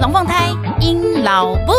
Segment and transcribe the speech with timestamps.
[0.00, 0.48] 龙凤胎
[0.80, 1.72] 阴老布。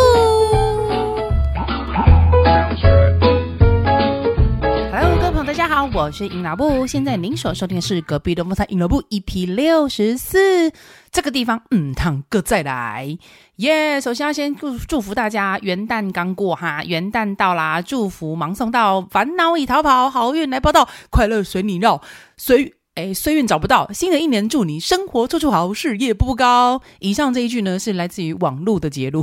[4.92, 6.86] Hello，各位朋友，大家好，我是阴老布。
[6.86, 10.72] 现在您所收听的是隔壁龙凤胎阴老布 EP 六十四。
[11.10, 13.18] 这个地方，嗯，烫哥再来
[13.56, 22.00] 耶首先要先祝祝福大家元旦刚过哈，元旦到啦，祝福忙送到，烦恼已逃跑，好运来报到，快乐随你绕，
[22.36, 26.82] 随哎衰运找不到，新的一年祝你生活处处好，事业步步高。
[26.98, 29.22] 以上这一句呢，是来自于网络的节录。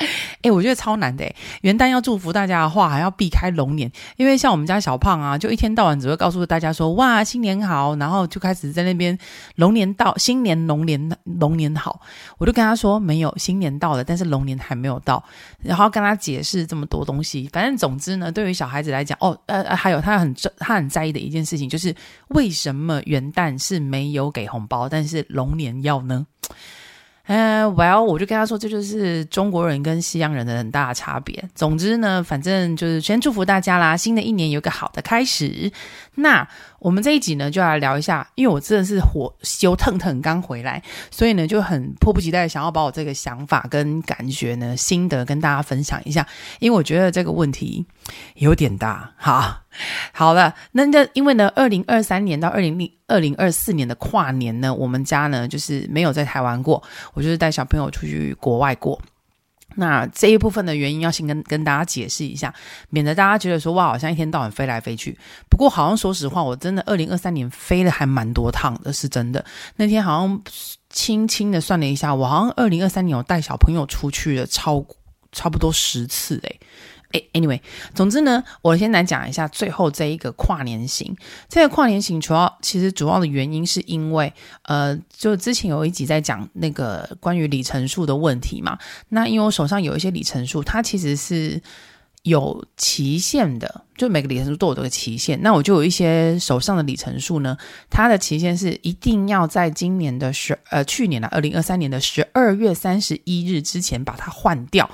[0.42, 1.30] 哎，我觉得超难的。
[1.60, 9.16] 元旦要祝福大家的话，还要避开龙年，因为像我们家小胖啊，就一天到晚只会告诉大家说：“哇，新年好！”然后就开始在那边
[9.56, 12.00] 龙年到，新年龙年龙年好。
[12.38, 15.22] 我就跟他说：“没有，新年到了，但是龙年还没有到。”
[15.62, 17.48] 然后跟他解释这么多东西。
[17.52, 21.94] 反正总之呢，对于小孩子来讲，哦，呃，还有他很他很在意的一件事情，就是
[22.28, 26.26] 为什么元旦是没有给红包，但是龙年要呢？
[27.30, 31.48] 呃，Well，我就跟他说，这就是中国人跟西洋人的很大的差别。
[31.54, 35.70] 总之呢，反正就是先祝福大家啦，新的一年有个好的开始。
[36.16, 36.48] 那
[36.80, 46.26] 我们这一集呢，就来聊一下，因为我真的是火修腾腾刚回来，所以呢，就很迫不及待想要把我这个想法跟感觉呢、心得跟大家分享一下，
[46.58, 47.86] 因为我觉得这个问题
[48.34, 49.12] 有点大。
[49.16, 49.60] 好，
[50.12, 56.82] 好了，那那因为呢，二零二三年到二零零二零二四年的跨年呢，我们家呢就是没有在台湾过，
[57.14, 59.00] 我就是带小朋友出去国外过。
[59.76, 62.52] 那这一部分的原因要先跟跟大家解释一下，
[62.88, 65.16] 免得大家觉得说哇，好像一天到晚飞来飞去。
[65.48, 69.44] 不过好像说实话，我真的二零二三年飞了还蛮多趟的，是真的。
[69.76, 70.42] 那天好像
[70.90, 74.84] 轻轻的算了一下，我好像二零二三年有带小朋友出去了超
[75.30, 76.60] 差不多十次诶。
[77.12, 77.60] 哎，anyway，
[77.94, 81.16] 总之呢，我先来讲一下最后这一个跨年行。
[81.48, 84.32] 这个跨年行主要其实主要的原因是因为，
[84.62, 88.78] 呃，就之前有一集在讲那个关于里程数的问题嘛。
[89.08, 91.60] 那因为我手上有一些里程数，它其实是
[92.22, 95.42] 有期限的，就每个里程数都有这个期限。
[95.42, 97.56] 那我就有一些手上的里程数呢，
[97.88, 104.88] 它的期限是一定要在今年的十呃去年的二零二三年的十二月三十一日之前把它换掉。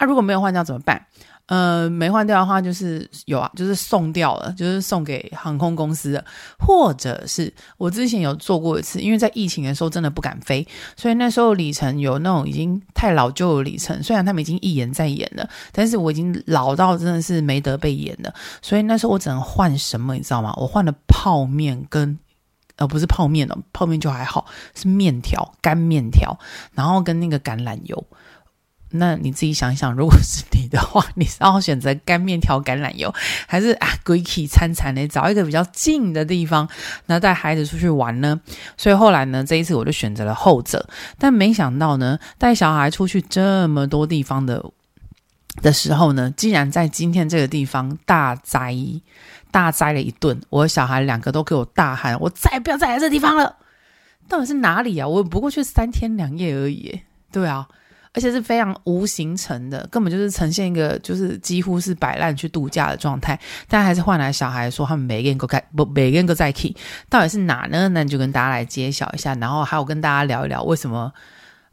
[0.00, 1.06] 那、啊、如果没有换掉怎么办？
[1.48, 6.22] 呃，没换掉的话，就是有啊，就是送掉了，就是送给航空公司的，
[6.58, 18.30] 或者是我之前有做过一次，因为在疫情的时候真的不敢飞，所以那时候里程有那种已经太老旧的里程，虽然他们已经一延再延了，但是我已经老到真的是没得被延了，
[18.60, 20.52] 所以那时候我只能换什么，你知道吗？
[20.58, 22.18] 我换了泡面跟，
[22.76, 24.44] 呃，不是泡面哦，泡面就还好，
[24.74, 26.38] 是面条，干面条，
[26.74, 28.06] 然后跟那个橄榄油。
[28.90, 33.12] 那你自己想一想，如果是你的话，你是要选择干面条、橄榄油，
[33.46, 36.66] 还是啊，鬼气惨惨的找一个比较近的地方，
[37.06, 38.40] 那带孩子出去玩呢？
[38.78, 40.88] 所以后来呢，这一次我就选择了后者。
[41.18, 44.64] 但没想到呢，带小孩出去这么多地方的
[45.60, 48.74] 的时候呢，竟然在今天这个地方大灾
[49.50, 50.40] 大灾了一顿。
[50.48, 53.56] 我的小孩两个都给我大喊：“我再也不要再来这地方了！”
[54.28, 55.06] 到底是哪里啊？
[55.06, 57.02] 我不过去三天两夜而已。
[57.30, 57.68] 对啊。
[58.14, 63.38] 而且是非常无行程的，根本就是呈现一个就是几乎是摆烂去度假的状态，
[63.68, 66.74] 但还是换来小孩说他们每个人都在不每个人都在 key，
[67.08, 67.88] 到底是哪呢？
[67.88, 71.12] 那你就跟大家来揭晓一下，然后还有跟大家聊一聊为什么。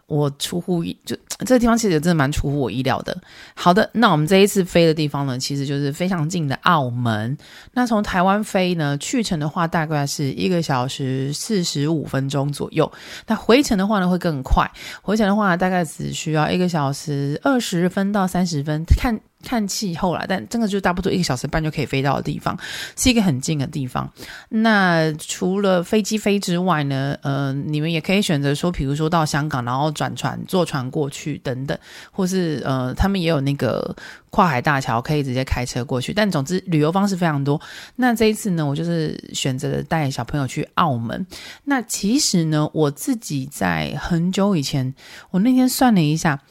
[0.07, 3.17] 我出乎意，就 这个地方其实真的蛮出乎我意料的。
[3.55, 7.37] 好的，那我们这一次飞的地方呢，其实就是非常近的澳门。
[7.73, 12.91] 那从台湾飞呢，去程的话大概是一个小时四十五分钟左右。
[13.27, 14.69] 那回程的话呢，会更快。
[15.01, 19.19] 回程的话大概只需要一个小时二十分到三十分，看。
[19.45, 22.57] 看气候啦，但真的就差不多一个小时半就可以飞到的地方，
[22.97, 24.11] 是一个很近的地方。
[24.49, 31.77] 那除了飞机飞之外呢，呃，你们也可以选择说，比如说到香港，然后转船坐船过去等等，
[32.11, 33.95] 或是呃，他们也有那个
[34.31, 36.11] 跨海大桥，可以直接开车过去。
[36.11, 37.61] 但总之，旅游方式非常多。
[37.95, 41.25] 那这一次呢，我就是选择带小朋友去澳门。
[41.65, 44.93] 那其实呢，我自己在很久以前，
[45.29, 46.41] 我那天算了一下，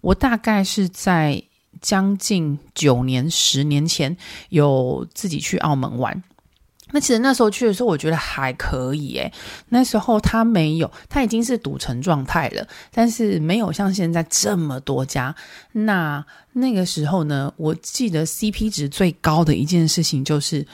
[0.00, 1.42] 我大概是在。
[1.84, 4.16] 将近九年、十年前
[4.48, 6.22] 有自己去澳门玩，
[6.92, 9.30] 那其实那时候去的时候，我觉得还可以诶。
[9.68, 15.36] 那时候他没有，他已经是赌城状态了，但是没有像现在这么多家。
[15.72, 20.66] 那那个时候呢，我记得 CP 值最高的一件事情就是。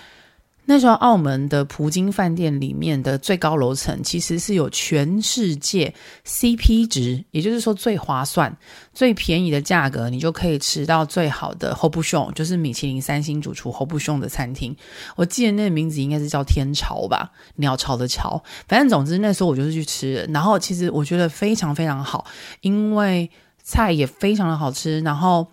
[0.70, 5.92] 那时候澳门的葡京饭店里面的最高楼层，其实是有全世界
[6.24, 8.56] CP 值，也就是说最划算、
[8.94, 14.76] 最便宜的价格，你就可以吃到最好的 Robuchon，就是米其林三星主厨 Robuchon 的餐厅。
[15.16, 18.40] 我记得那个名字应该是叫天朝吧，鸟巢的巢。
[18.68, 22.24] 反正总之那时候我就是去吃，然后其实我觉得非常非常好，
[22.60, 23.28] 因为
[23.60, 25.48] 菜也非常的好吃，然后。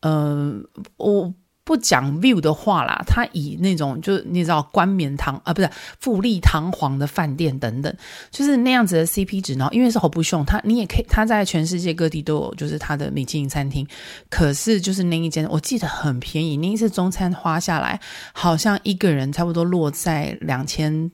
[0.00, 0.64] 嗯、
[0.96, 1.34] 我
[1.68, 5.68] 不讲 view 的话啦，他以那种就是你知道冠冕堂啊，不是
[6.00, 7.94] 富丽堂皇的饭店等等，
[8.30, 9.52] 就是那样子的 CP 值。
[9.52, 13.86] 然后因为是侯布逊他你也可以，他在全世界各地都有，就是他的米其林餐厅。
[14.30, 18.00] 可是就是那一间，我记得很便宜，那一次中餐花下来，
[18.32, 21.12] 好像一个人差不多落在两千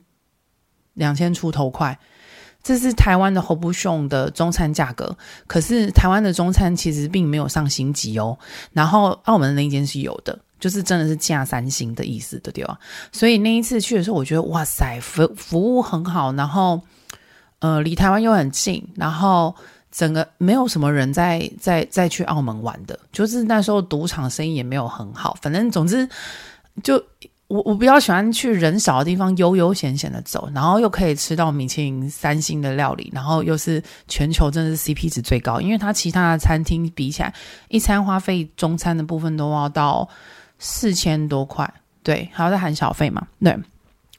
[0.93, 1.99] 两千出头块。
[2.63, 5.15] 这是台湾的 Robuchon 的中餐价格，
[5.45, 8.39] 可是台湾的中餐其实并没有上星级哦。
[8.73, 12.77] 然后澳门的那一间是有的，就是真的是价三星的意思的，对吧？
[13.11, 16.81] 所以那一次去的时候，我觉得哇塞，服服务很好，然后
[17.59, 19.55] 呃离台湾又很近，然后
[19.91, 26.07] 整个没有什么人在在再去澳门玩的，就是那时候赌场生意也没有很好，反正总之
[26.83, 27.03] 就。
[27.47, 37.31] 我我比较喜欢去人少的地方悠悠闲闲的走，然后又可以吃到米其林三星的料理，然后又是全球真的是 CP 值最高，因为它其他的餐厅比起来，
[37.67, 40.09] 一餐花费中餐的部分都要到
[40.59, 41.71] 四千多块，
[42.03, 43.57] 对，还要再含小费嘛，对，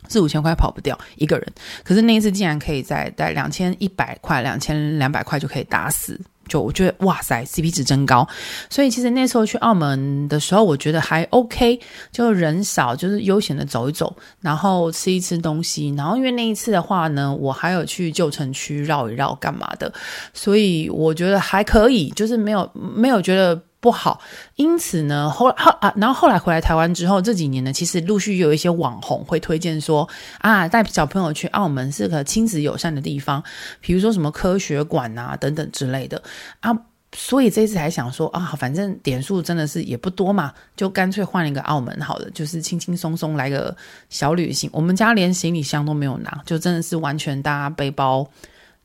[0.09, 1.53] 四五千块跑不掉一个人，
[1.83, 6.21] 可是那一次竟然可以在在两千一百块、两千两百块就可以打死。
[6.49, 8.25] 就我觉得哇塞，CP 值真高，
[8.71, 11.81] 所以其实那时候去澳门的时候，我觉得还 OK，
[12.13, 19.93] 就人少，就是悠闲的走一走，然后吃一吃东西，然后因为那一次的话呢，我还有去旧城区绕一绕干嘛的，
[20.33, 23.61] 所以我觉得还可以，就是没有没有觉得。
[23.87, 24.21] 不好，
[24.57, 33.41] 因此呢，后后啊，然后后来回来台湾之后，这几年呢，其实陆续有一些网红会推荐说啊，带小朋友去澳门是个亲子友善的地方，
[33.81, 36.21] 比如说什么科学馆啊等等之类的
[36.59, 36.77] 啊，
[37.15, 43.77] 所以这次还想说啊，反正点数真的是也不多嘛，就干脆换一个澳门好了，就是轻轻松松来个
[44.11, 44.69] 小旅行。
[44.73, 48.29] 我们家连行李箱都没有拿，就真的是完全搭背包。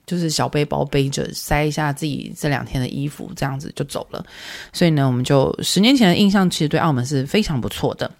[0.06, 4.26] 就是小背包背着，塞一下自己这两天的衣服，这样子就走了。
[4.74, 8.12] 所以呢，我们就十年前的印象其实对澳门是非常不错的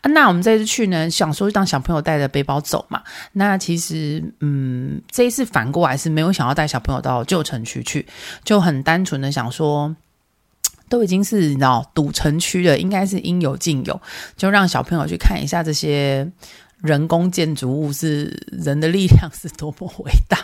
[0.00, 0.10] 啊。
[0.10, 3.02] 那我们这次去呢，想说让小朋友带着背包走嘛。
[3.32, 8.06] 那其实，嗯，这一次反过来是没有想要带小朋友到旧城区去，
[8.44, 9.94] 就很单纯的想说，
[10.88, 13.98] 都已经是你知道赌城区了，应该是应有尽有，
[14.36, 16.30] 就让小朋友去看一下这些
[16.82, 20.36] 人工建筑物，是人的力量是多么伟大。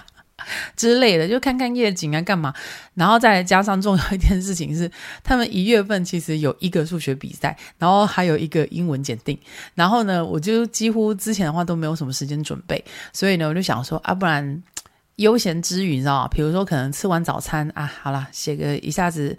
[0.76, 2.52] 之类的，就看看夜景啊，干嘛？
[2.94, 4.90] 然后再加上重要一件事情是，
[5.22, 9.38] 他们一月份其实有一个数学比赛，然后还有一个英文检定。
[9.74, 14.62] 然后呢，我就几乎之前的话都没有什么时间准备，所以呢，我就想说啊，不然
[15.16, 16.28] 悠闲之余，你知道吗？
[16.28, 19.36] 比如说可能吃完早餐啊，好啦，写个一下子。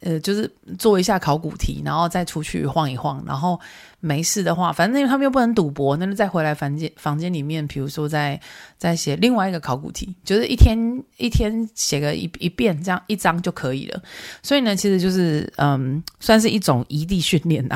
[0.00, 3.58] 呃，就是做一下考古题，然后再出去晃一晃，然后
[4.00, 8.40] 没事的话，反正因为他们又不能赌博，那就再回来房间房间里面，比如说再
[8.76, 10.78] 再写另外一个考古题，就是一天
[11.16, 14.00] 一天写个一一遍，这样一张就可以了。
[14.42, 17.74] 所以呢，其实就是嗯，算是一种异地训练呐。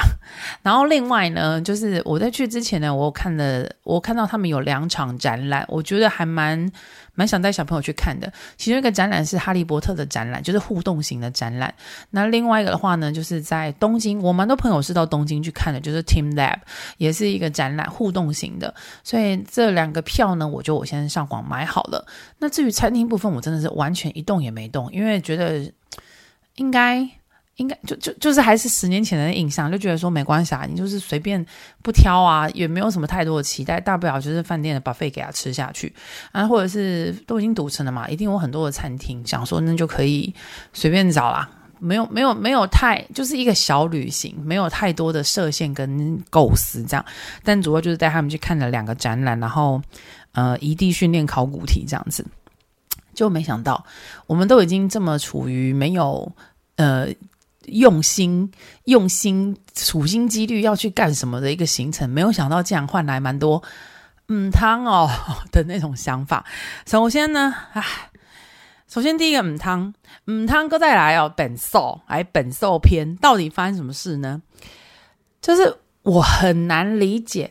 [0.62, 6.70] 然后另外呢，就是我在去之前呢，我看了我看到他们有两场展览，我觉得还蛮。
[7.14, 11.74] 蛮想带小朋友去看的，其中一个展览是哈利波特的展览，就是互动型的展览。
[12.08, 16.58] 那另外一个的话呢，就是在东京，我蛮多朋友是到东京去看的，就是 Team Lab，
[16.98, 18.74] 也是一个展览，互动型的。
[19.02, 22.06] 所以这两个票呢，我就我先上网买好了。
[22.38, 25.72] 那至于餐厅部分，我真的是完全一动也没动，因为觉得
[26.56, 27.08] 应该。
[27.56, 31.44] 应该就就就是还是十年前的印象，就觉得说没关系啊，你就是随便
[31.82, 35.94] 不挑啊，也没有什么太多的期待，大不了就是饭店的 buffet 给他吃下去
[36.32, 40.34] 啊，或者是都已经堵成了嘛，一定有很多的餐厅，想说那就可以
[40.72, 41.48] 随便找啦，
[41.82, 47.04] 没有没有没有太就是一个小旅行，没有太多的设限跟构思这样，
[47.42, 49.82] 但主要就是带他们去看了两个展览，然后
[50.32, 52.24] 呃移地训练考古题这样子，
[53.12, 53.84] 就没想到
[54.26, 56.32] 我们都已经这么处于没有
[56.76, 57.08] 呃。
[57.66, 58.50] 用心、
[58.86, 63.62] 用心、处心积虑要去干什么的一个行程，没有想到竟然换来蛮多
[64.26, 65.08] 嗯汤哦
[65.52, 66.44] 的那种想法。
[66.88, 67.84] 首先呢，唉，
[68.92, 69.94] 首先第一个嗯汤，
[70.26, 74.42] 嗯汤哥再来哦，本兽来本兽篇，到底发生什么事呢？
[75.40, 77.50] 就是我很难理解，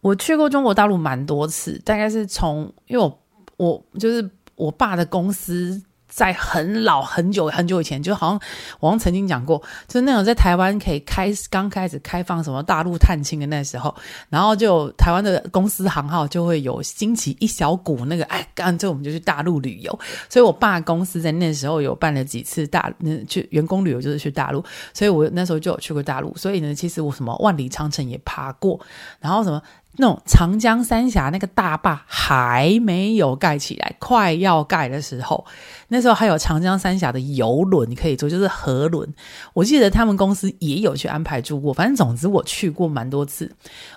[0.00, 3.22] 我去过中国大陆蛮多次，大概是从因为我
[3.58, 5.82] 我就是我爸的公司。
[6.10, 8.40] 在很老很久很久以前，就好像
[8.80, 13.94] 我曾经讲过，就是那种在台湾可以开刚开始开放什么大陆探亲的那时候，
[14.28, 19.98] 然后就台湾的公司行号就会有兴起一小股那个，哎，干脆我们就去大陆旅游。
[20.28, 26.36] 所以我爸公司在那时候有办了几次大那去员工旅游，就是去大陆，所以我那时候就有去过大陆。
[26.36, 28.78] 所以呢，其实我什么万里长城也爬过，
[29.20, 29.62] 然后什么。
[29.96, 35.44] 那种长江三峡那个大坝还没有盖起来，快要盖的时候，
[35.88, 39.12] 那时候还有长江三峡的游轮可以坐，就是河轮。
[39.52, 43.54] 我记得他们公司也有去安排住过，反正总之我去过蛮多次。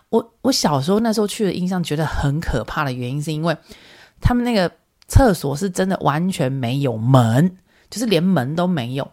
[0.10, 3.56] 我我小时候那时候去的印象觉得很可怕的原因，是因为
[4.20, 4.70] 他们那个
[5.08, 7.56] 厕所是真的完全没有门，
[7.90, 9.10] 就是连门都没有。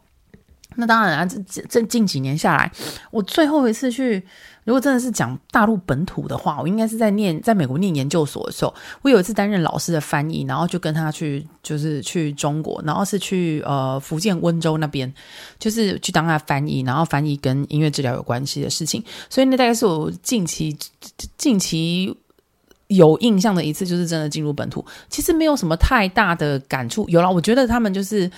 [0.77, 2.73] 那当然啊，这这这近几年下来，
[3.11, 4.27] 我最后一次去。
[4.71, 8.73] 如果真的是讲大陆本土的话，我应该是在念在美国念研究所的时候，
[9.03, 15.12] 我有一次担任老师的翻译，然后就跟他去，就是去中国，然后是去呃福建温州那边，
[15.59, 19.03] 就是去当他翻译，然后翻译跟音乐治疗有关系的事情。
[19.29, 20.77] 所以那大概是我近期
[21.37, 22.17] 近期
[22.87, 27.05] 有印象的一次，就是真的进入本土，其实没有什么太大的感触。
[27.09, 28.31] 有了，我觉得他们就是。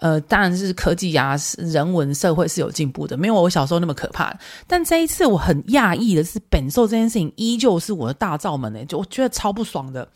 [0.00, 4.34] 呃，当然是科技啊，人文社会是有进步的，没有我小时候那么可怕。
[4.66, 10.08] 但这一次我很讶异的是，本兽这件事情依旧是我的大罩门诶，就我觉得超不爽的，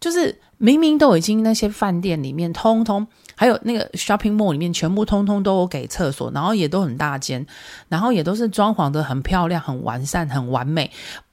[0.00, 3.06] 就是明明都已经那些饭店里面通通，
[3.36, 7.46] 还有那个 shopping mall 里面全部通通都有给厕所，然后也都很大间，
[7.88, 10.90] 然后也都是装潢的很漂亮、很完善、很完美。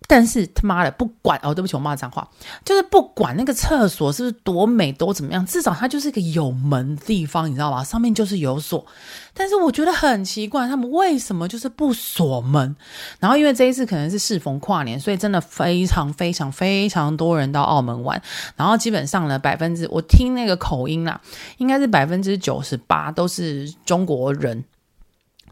[0.08, 2.28] 但是他妈的不管哦，对不起，我骂脏话，
[2.64, 7.84] 就是不管那个厕所是不是多美多怎么样，至少它就是一个有门的地方，你知道吗？
[7.84, 8.86] 上面就是有锁。
[9.34, 12.76] 但是我觉得很奇怪，他们为什么就是不锁门？
[13.20, 18.22] 然后因为这一次可能是适逢跨年，所以真的非常非常非常多人到澳门玩。
[18.56, 21.20] 然后基本上呢，百分之我听那个口音啦，
[21.58, 24.64] 应该是百分之九十八都是中国人，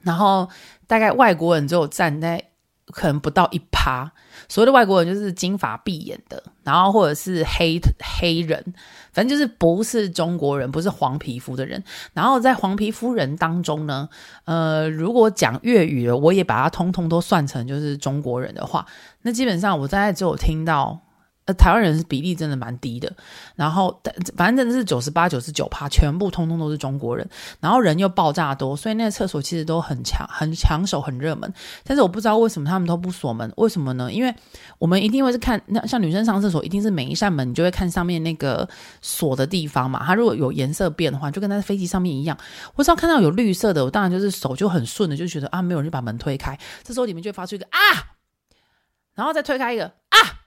[0.03, 0.47] 然后
[0.85, 2.41] 大概外国人只有站在
[2.87, 4.11] 可能不到一趴。
[4.53, 7.81] 所有的外国人就是金发碧眼的，然后或者是黑
[8.19, 8.63] 黑人，
[9.11, 11.83] 反正就是不是中国人，不是黄皮肤的人。
[12.13, 14.07] 然后在黄皮肤人当中呢，
[14.45, 18.85] 呃，如果讲粤语的，我也把它通通都算成就是中国人的话，
[19.23, 20.99] 那基本上我在只有听到。
[21.45, 23.11] 呃，台湾人是比例真的蛮低的，
[23.55, 24.01] 然后
[24.37, 27.27] 反正真的是九十八、九十九趴，全部通通都是中国人，
[27.59, 31.53] 然后人又爆炸多，所以那个厕所其实都很抢、很抢手、很热门。
[31.83, 34.09] 但是我不知道为什么他们都不锁门，为什么呢？
[34.09, 34.33] 因为
[34.79, 38.67] 我们一定会是看，那像女生上厕所，一定是每一扇门你就会看上面那个
[39.01, 40.01] 锁的地方嘛。
[40.05, 42.37] 它如果有颜色变的话，就跟在飞机上面一样。
[42.75, 46.57] 我只要看到有绿色的，我当然就是手就很顺的，就觉得啊，没有人就把门推开。
[46.83, 48.15] 这时候里面就会发出一个啊，
[49.15, 50.39] 然后再推开一个啊。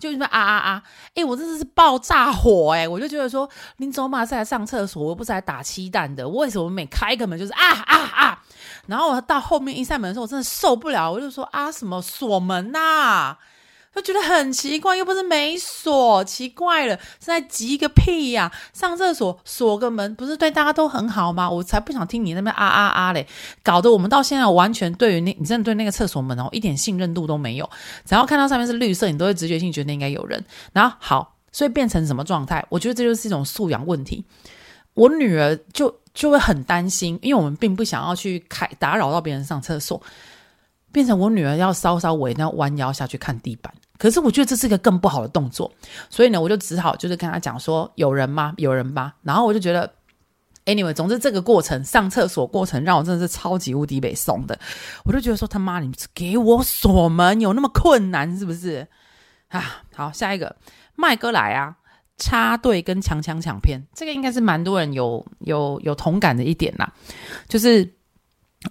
[0.00, 0.82] 就是啊啊啊！
[1.14, 6.26] 哎、我真的是爆炸火哎、我就觉得说，林走嘛是来上厕所，我不是来打鸡蛋的。
[6.26, 8.42] 为什么每开一个门就是啊啊啊？
[8.86, 13.36] 然后我到后面一扇门的时候，我真的受不了，我就说啊，什么锁门呐、
[13.94, 21.50] 就觉得很奇怪，又不是没锁，奇怪了，是在急个屁呀、上厕所锁个门，不是对大家都很好吗？
[21.50, 23.26] 我才不想听你那边啊啊啊嘞，
[23.62, 27.68] 搞得我们到现在完全对于那，你真的对那个厕所门哦一点信任度都没有。
[28.06, 30.42] 只要看到上面是绿色，你都会直觉性觉得应该有人。
[30.72, 32.64] 然后好，所以变成什么状态？
[32.68, 34.24] 我觉得这就是一种素养问题。
[34.94, 40.00] 我女儿就就会很担心，因为我们并不想要去开打扰到别人上厕所。
[40.92, 45.70] 变成我女儿要稍稍微那弯腰下去看地板，可是我觉得这是一个更不好的动作，
[46.08, 48.54] 所以呢，我就只好就是跟他讲说：“有人吗？
[48.56, 49.92] 有人吗？”然后我就觉得
[50.64, 54.58] ，anyway，总之这个过程上厕所过程让我真的是超级无敌北宋的，
[55.04, 58.88] 我就觉得说他妈，你给我锁门有那么困难是不是？
[59.48, 60.56] 啊，好，下一个
[60.96, 61.76] 麦哥来啊，
[62.16, 66.90] 插队跟强强抢片，这个应该是蛮多人有有有同感的一点啦，
[67.46, 67.99] 就是。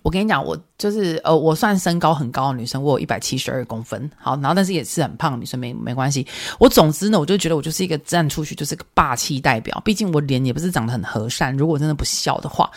[0.04, 6.28] 我跟你讲，我就是呃，我算身高很高的女生，我有一百七十二公分，好，然后但是也是很胖女生，没没关系。
[6.60, 12.70] 我总之呢，我就觉得我就是一个站出去就是个霸气代表，毕竟我脸也不是长得很和善，如果真的不笑的话，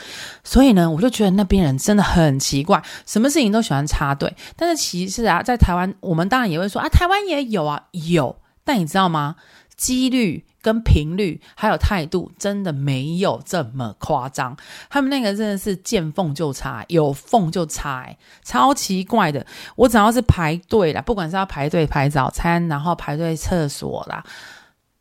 [0.43, 4.35] 所以呢，我就觉得那边人真的很奇怪，什么事情都喜欢插队。
[4.57, 9.37] 但是其实啊，在台湾，我们当然也会说啊，台湾也有啊，有，但你知道吗？
[9.83, 14.57] 几率跟频率还有态度真的没有这么夸张，
[14.89, 18.09] 他们那个真的是见缝就插，有缝就插，
[18.45, 19.45] 超奇怪的。
[19.75, 24.25] 我只要是排队啦，不管是要排队排早餐，然后排队厕所啦，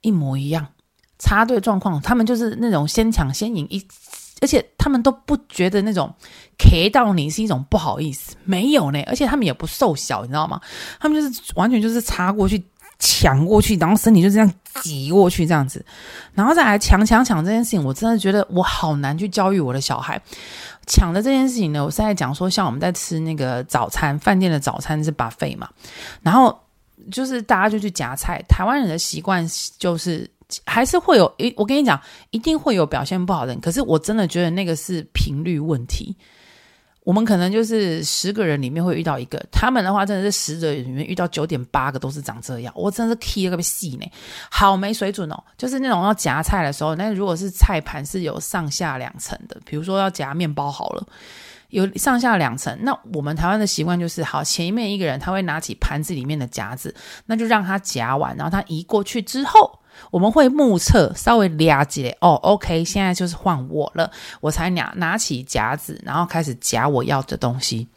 [0.01, 0.65] 一模一样，
[1.19, 3.85] 插队状况，他们就是那种先抢先赢，一
[4.41, 6.11] 而且他们都不觉得那种
[6.57, 10.59] K 到你是一种不好意思，没有呢，而且他们也不瘦小，你知道吗？
[11.00, 12.65] 他们就是完全就是插过去。
[13.01, 15.84] 抢过去，然后身体就这样挤过去，这样子，
[16.36, 20.22] 然后再来抢抢抢这件事情，我真的觉得我好难去教育我的小孩。
[20.88, 25.67] 抢的这件事情呢，我是在讲说，像我们在吃那个早餐，饭店的早餐是 buffet 嘛，
[26.22, 26.58] 然后
[27.12, 28.39] 就是大家就去夹菜。
[28.48, 29.46] 台湾人的习惯
[29.79, 30.29] 就是
[30.65, 36.15] 还是会有，一，我跟你讲，一定会有表现不好的，可是我真的觉得那个是频率问题。
[37.03, 44.05] 我们可能就是十个人里面会遇到一个，他们的话真的是十个人里面遇到九点八个都是长这样，我真的是 key 了个细呢，
[44.51, 45.43] 好没水准哦。
[45.58, 51.08] 就是那种要夹菜的时候，那如果是菜盘是有上下两层的，比如说要夹面包好了，
[51.70, 56.93] 有上下两层，那我们台湾的习惯就是，好，前面一个人他会拿起盘子里面的夹子，
[57.25, 59.80] 那就让他夹完，然后他移过去之后。
[60.10, 67.88] 我们会目测稍微了解哦，OK，现在就是换我了，我才拿拿起夹子，然后开始夹我要的东西。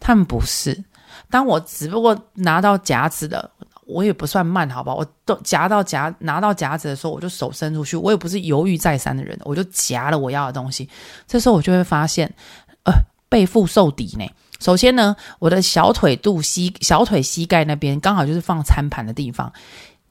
[0.00, 0.84] 他们不是，
[1.30, 3.50] 当我只不过拿到夹子了，
[3.86, 4.94] 我也不算慢，好吧？
[4.94, 10.88] 我都夹到夹拿到夹子的时候，我就手伸出去，我也不是犹豫再三的人，我就夹了我要的东西。
[11.26, 12.32] 这时候我就会发现，
[12.84, 12.92] 呃，
[13.28, 14.28] 背腹受敌呢。
[14.60, 19.52] 首先呢，我的小腿肚膝小腿膝盖那边刚好就是放餐盘的地方。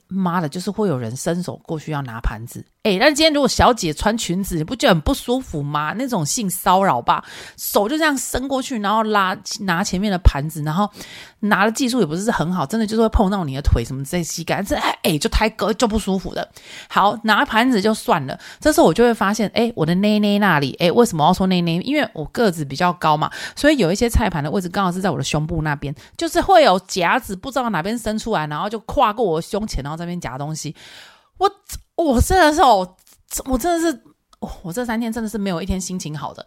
[0.07, 2.65] 妈的，就是会有人伸手过去要拿盘子。
[2.83, 5.93] 哎，但今天如果小姐穿裙子，你不觉得很不舒服吗？
[5.97, 7.21] 那种性骚扰吧，
[7.57, 10.89] 手就这样伸过去，然后拉拿前面的盘子，然后
[11.41, 16.49] 拿的技术也不是很好，真的就是会碰到你的腿什么这些膝盖，这哎就太割就不舒服的。
[16.87, 21.81] 好，拿盘子就算了，这时候我就会发现，哎，我的内内那里，哎，为什么要说内内？
[21.81, 30.75] 因为我个子比较高嘛，所以有一些菜盘的位置刚好是在我的胸部那边，就是会有夹子不知道哪边伸出来，然后就跨过我胸前，然后这边夹东西。
[31.39, 31.51] 我
[31.95, 32.95] 我真的是哦
[33.45, 34.03] 我真的是
[34.63, 36.45] 我这三天真的是没有一天心情好的，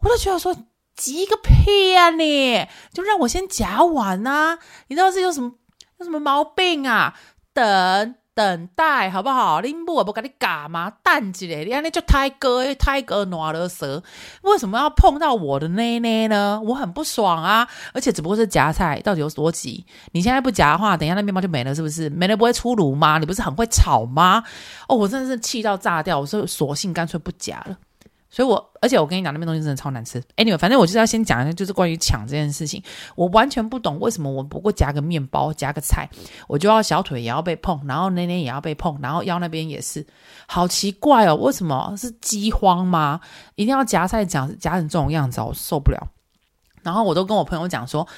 [0.00, 0.56] 我就觉得说
[0.96, 4.58] 急个屁啊你，就让我先夹完啊！
[4.86, 5.52] 你知道这有什么
[5.98, 7.18] 有什么毛病啊？
[7.52, 8.14] 等。
[8.34, 9.60] 等待好不好？
[9.60, 10.90] 林布我不跟你嘎吗？
[11.02, 14.02] 蛋子嘞，你看那就胎哥胎哥暖了舌，
[14.42, 16.60] 为什么要碰到我的内内呢？
[16.64, 17.68] 我很不爽啊！
[17.92, 19.84] 而且只不过是夹菜，到底有多急？
[20.12, 22.08] 你现在不夹的话，等一下那面包就没了，是不是？
[22.08, 23.18] 没了不会出炉吗？
[23.18, 24.42] 你不是很会炒吗？
[24.88, 27.76] 哦，我真的是气到炸掉，我说索性干脆不夹了。
[28.34, 30.18] 所以我，而且我跟你讲，那边东西真的超难吃。
[30.36, 32.82] Anyway，反正我就是要先讲一下，就是关于抢这件事情，
[33.14, 36.08] 我完全不懂为什么我不过夹个面包，夹个菜，
[36.48, 40.06] 我就要小腿也要被碰，然后那边也要被碰，然后腰那边也是，
[40.46, 43.20] 好奇怪哦，为什么是饥荒吗？
[43.54, 46.08] 一定要夹菜夹夹成这种样子，我受不了。
[46.82, 48.08] 然后我都跟我朋友讲说。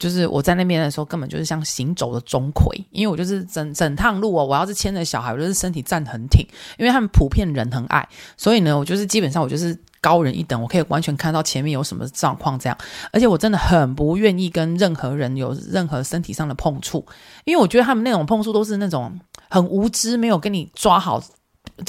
[0.00, 6.40] 就是我在那边的时候，根本就是像行走的钟馗，因为我就是整整趟路哦，我要是牵着小孩，我就是身体站很挺，
[6.78, 12.78] 因为他们普遍人很矮，所以呢，我就是基本上我就是高人一等，我可以完全看到前面有什么状况这样，
[13.12, 17.06] 而且我真的很不愿意跟任何人有任何身体上的碰触，
[17.44, 21.22] 因为我觉得他们那种碰触都是那种很无知，没有跟你抓好。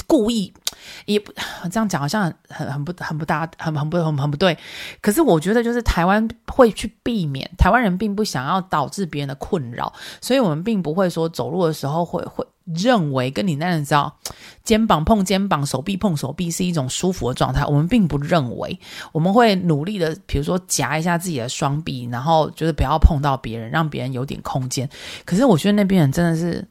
[0.06, 0.52] 故意
[1.06, 1.32] 也不
[1.70, 4.56] 这样讲，好像很很不很不大，很很不很很不对。
[5.00, 14.16] 可是我觉得，就是台湾会去避免，台湾人并不想要导致别人的困扰，所以我们并不会说走路的时候会会认为跟你那样知道
[14.64, 17.64] 肩膀碰肩膀，手臂碰手臂是一种舒服的状态。
[17.64, 18.78] 我们并不认为，
[19.12, 24.88] 我们会努力的，比如说夹一下自己的双臂，然后就是不要碰到别人，让别人有点空间。
[25.24, 26.66] 可是我觉得那边人真的是，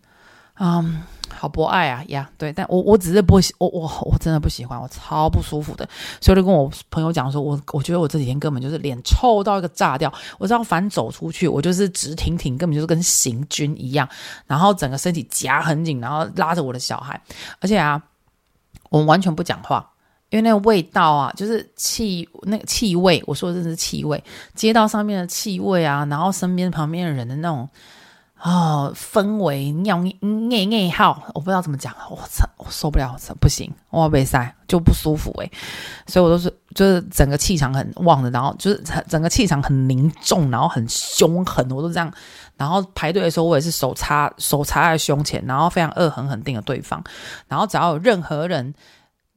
[0.60, 1.04] 嗯。
[1.34, 5.88] 好博爱啊呀对，但我我只是不喜，我我我真的不喜欢，我超不舒服的，
[6.20, 14.08] 所以就跟我朋友讲说，我我觉得我这几天根本就是脸臭到一个炸掉，我只要反走出去，我就是直挺挺，根本就是跟行军一样，
[14.46, 17.20] 然后整个身体夹很紧，然后拉着我的小孩，
[17.60, 18.02] 而且啊，
[18.89, 19.91] 我们完全不讲话，
[20.30, 24.24] 因为那个味道啊，就是气那个气味，我说的这是气味，
[24.56, 27.67] 街道上面的气味啊，然后身边旁边的人的那种。
[28.43, 30.12] 哦，氛围尿尿
[30.65, 35.51] 尿号，我不知道怎么讲，我操，我受不了，不行，我被塞就不舒服诶。
[36.08, 42.12] 所以我都是就是整个气场很旺的，然后就是整个气场很凝重，然后很凶狠，我都这样。
[42.58, 47.04] 然后排队的时候，我也是手插手插在胸前，然后非常恶狠狠盯着对方。
[47.47, 48.73] 然后只要有任何人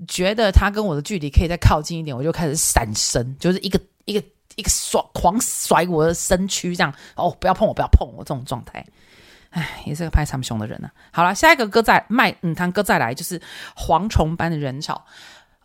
[0.08, 4.24] 觉得他跟我的距离可以再靠近一点，我就开始闪身，就是一个一个。
[4.56, 8.84] 一个甩狂甩我的身躯，这样哦，不要碰我，不要碰我，这种状态，
[9.50, 11.12] 哎，也是个拍长胸的人呢、啊。
[11.12, 13.40] 好了，下一个歌再卖，嗯，他歌再来，就是
[13.76, 15.04] 蝗虫般的人潮。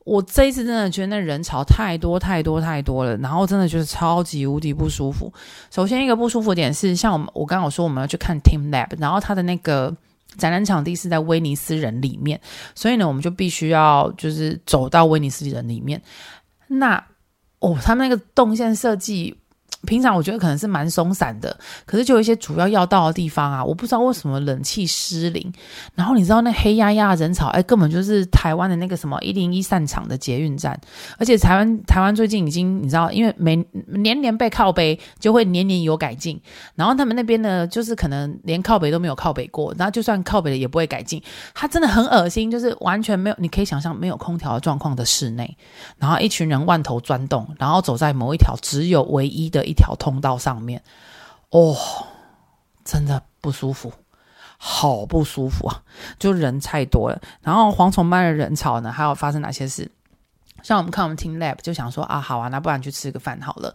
[0.06, 5.32] 我这一次真的觉得那人潮太多太多太多了，然后真的就是超级无敌不舒服。
[5.69, 9.95] 首先一个不舒服点是，像我们我刚刚有说我们要去看 TeamLab，然后他的那个
[10.38, 12.41] 展览场地是在威尼斯人里面，
[12.73, 16.02] 所以呢，我们就必须要就是走到威尼斯人里面。
[16.67, 17.04] 那
[17.60, 19.36] 哦，他那个动线设计，
[19.86, 25.54] 平常我觉得可能是蛮松散的，可是就有一些主要要道的地方啊，我不知道为什么冷气失灵。
[25.96, 30.78] 然后你知道那黑压压的人潮，哎，根本就是台湾的那个什么一零一散场的捷运站。
[31.18, 33.56] 而且台湾台湾最近已经你知道，因为每
[33.88, 36.38] 年年被靠北，就会年年有改进。
[36.76, 41.24] 然后他们那边呢，就是可能连靠北都没有靠北过，然后就算靠北了也不会改进。
[41.54, 45.58] 它真的很恶心，就是完全没有，你可以想象没有空调状况的室内，
[45.98, 49.69] 然后一群人万头钻动，然后走在某一条只有唯一的。
[49.70, 50.82] 一条通道上面，
[51.52, 51.78] 哦，
[52.84, 53.94] 真的不舒服，
[54.58, 55.84] 好不舒服啊！
[56.18, 59.92] 就人太多了，然后蝗虫般的人潮呢，还有发生哪些事？
[60.63, 63.74] 像我们看我们 Team Lab 就想说啊，好啊，那不然去吃个饭好了。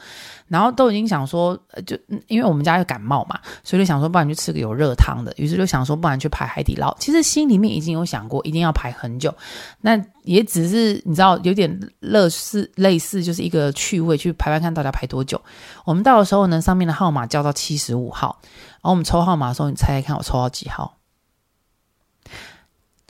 [0.48, 5.32] 然后都已经想说，就因为我们家有感冒嘛，所以就想说，不然去吃个有热汤的。
[5.36, 6.94] 于是就想说，不然去排海底捞。
[6.98, 9.34] 其实心里面已经有想过，一定要排很久。
[9.80, 15.40] 那也只是你知道，有点类似类似，就是一个趣味，去排排看大家排多久。
[15.84, 20.98] 我们到的时候呢，上面的号码叫到七十五号，然后我们抽号码的时候，你猜猜看我抽到几号？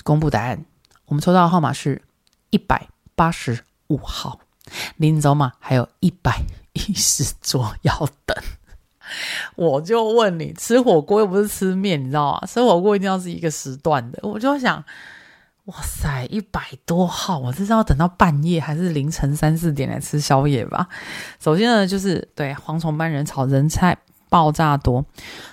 [0.03, 0.65] 公布答案，
[1.07, 2.03] 我们抽到的号码是
[2.51, 2.89] 一百。
[3.15, 4.41] 八十五号，
[4.97, 8.37] 临走嘛，还有一百一十桌要等。
[9.55, 12.47] 我就问你，吃火锅又不是吃面，你知道吗？
[12.47, 14.19] 吃火锅一定要是一个时段的。
[14.23, 14.83] 我就想，
[15.67, 20.89] 哇塞，一百多号，我这是要等到半夜还是凌晨三四点来吃宵夜吧？
[21.39, 23.97] 首先呢，就是对蝗虫般人潮，人菜
[24.35, 25.05] 爆炸多。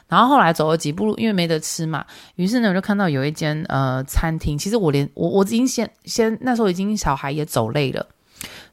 [0.07, 4.57] 然后后来走了几步路，因为没得吃嘛，于是呢，我就看到有一间呃餐厅。
[4.57, 8.03] 其实我连我我已经先先那时候已经小孩也走累了，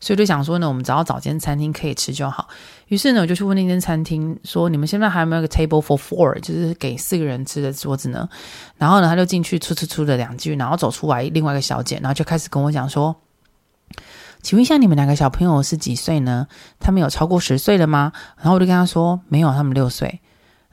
[0.01, 2.49] 所以就想说呢，我们只要找间餐厅可以吃就好。
[2.87, 8.27] 于是呢，我就去问那间餐厅说：“你们现在还有没有个 table for four，就是给四个人吃的桌子呢？”
[8.79, 13.14] 然后呢，他就进去出出出了两句，然后走出来另外一个小姐，然后就开始跟我讲说
[14.42, 16.46] ：“请问一下，你们两个小朋友是几岁呢？
[16.79, 20.20] 他们有超过十岁了吗？”然后我就跟他说：“没有，他们六岁。”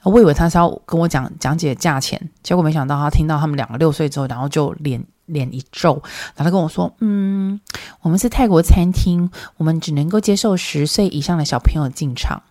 [0.04, 5.93] 我以为他是要跟我讲讲解价钱，结果没想到他听到他们两个六岁之后，然后就脸脸一皱，
[6.36, 7.60] 然后他跟我说：“嗯，
[8.01, 12.43] 我们是泰国餐厅，我们只能够接受十岁以上的小朋友进场。”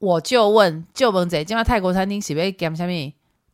[0.00, 1.44] 我就问：“就问谁？
[1.44, 2.92] 今晚泰国餐厅是不是干什么？”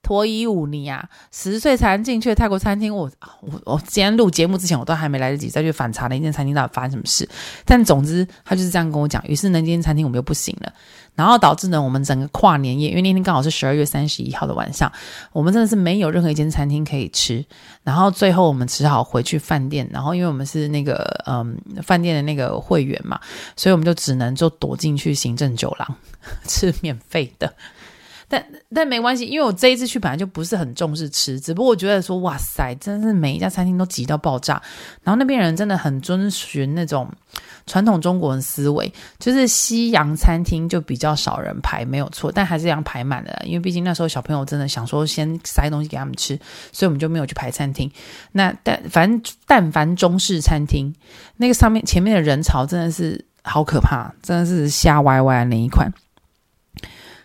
[0.03, 3.11] 脱衣舞你、啊，十岁才能进去的泰国餐厅，我
[3.43, 7.29] 我我今天录节目之前，我都还没来得及再去反查那间餐厅到底发生什么事。
[7.65, 9.23] 但总之，他就是这样跟我讲。
[9.29, 10.73] 于是那间餐厅我们又不行了，
[11.15, 14.91] 然后导致呢，我们整个跨年夜，因为那天刚好是十二月三十一号的晚上，
[15.33, 17.45] 我们真的是没有任何一间餐厅可以吃。
[17.85, 23.21] 然后最后我们只好回去饭店，然后因为我们是那个嗯饭店的那个会员嘛，
[23.55, 25.95] 所以我们就只能就躲进去行政酒廊
[26.49, 27.53] 吃免费的。
[28.31, 34.62] 但但没关系，因为我这一次去本来就不是很重视吃，只不过我觉得说，哇塞，真的是每一家餐厅都挤到爆炸，
[35.03, 37.11] 然后那边人真的很遵循那种
[37.66, 46.38] 传统中国人思维，就是西洋餐厅就比较少人排，没有错，但还是这样排满了，因为毕竟那时候小朋友真的想说先塞东西给他们吃，
[46.71, 47.90] 所以我们就没有去排餐厅。
[48.31, 50.95] 那但反正但凡中式餐厅，
[51.37, 55.90] 那个上面前面的人潮真的是好可怕，真的是瞎歪歪的那一款。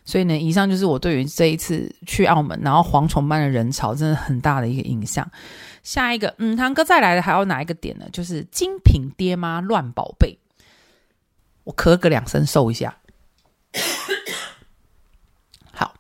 [0.06, 5.28] 所以呢，以上就是我对于这一次去澳门，然后蝗虫般的人潮，真的很大的一个印象。
[5.82, 8.06] 下一个，嗯，堂哥再来的还有哪一个点呢？
[8.14, 10.38] 就是精品爹妈乱宝贝。
[11.64, 12.96] 我咳个两声，收一下。
[15.74, 15.96] 好，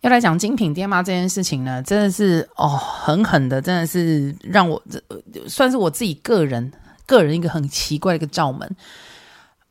[0.00, 5.02] 要来讲精品爹妈这件事情呢，真的是哦，狠狠的，真的是让我这
[5.46, 6.72] 算是我自己个人
[7.04, 8.76] 个人一个很奇怪的一个罩门。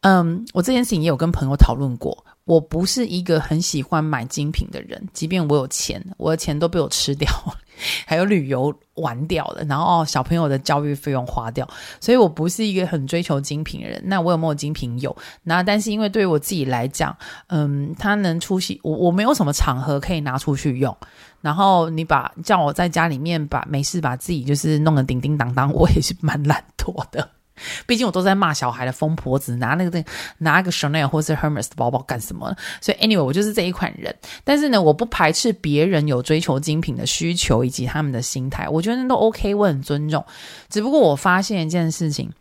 [0.01, 2.23] 嗯，我这件事情也有跟朋友讨论过。
[2.47, 7.53] 我不是一个很喜欢买精品的人，即便我有钱，我的钱都被我吃掉了，
[8.07, 11.67] 还有旅游玩掉了，然后小朋友的教育费用花掉，
[11.99, 14.01] 所以我不是一个很追求精品的人。
[14.05, 14.97] 那我有没有精品？
[15.01, 15.13] 有。
[15.43, 17.13] 那但是因为对于我自己来讲，
[17.47, 20.95] 嗯，他能出席我，我没有什么场合可以拿出去用。
[21.41, 27.29] 然后你把叫我在家里面把没事把自己就是弄得叮叮当当，我也是蛮懒惰的。
[27.85, 30.03] 毕竟我都在骂小孩的疯婆子，拿那个
[30.37, 32.55] 拿个 Chanel 或是 Hermes 的包包干什么？
[32.81, 34.15] 所以 anyway，我就是这一款人。
[34.43, 40.23] 但是呢，我不排斥别人有追求精品的需求以及他们的心态，我觉得都 OK，我很尊重。
[40.69, 42.31] 只不过我发现一件事情，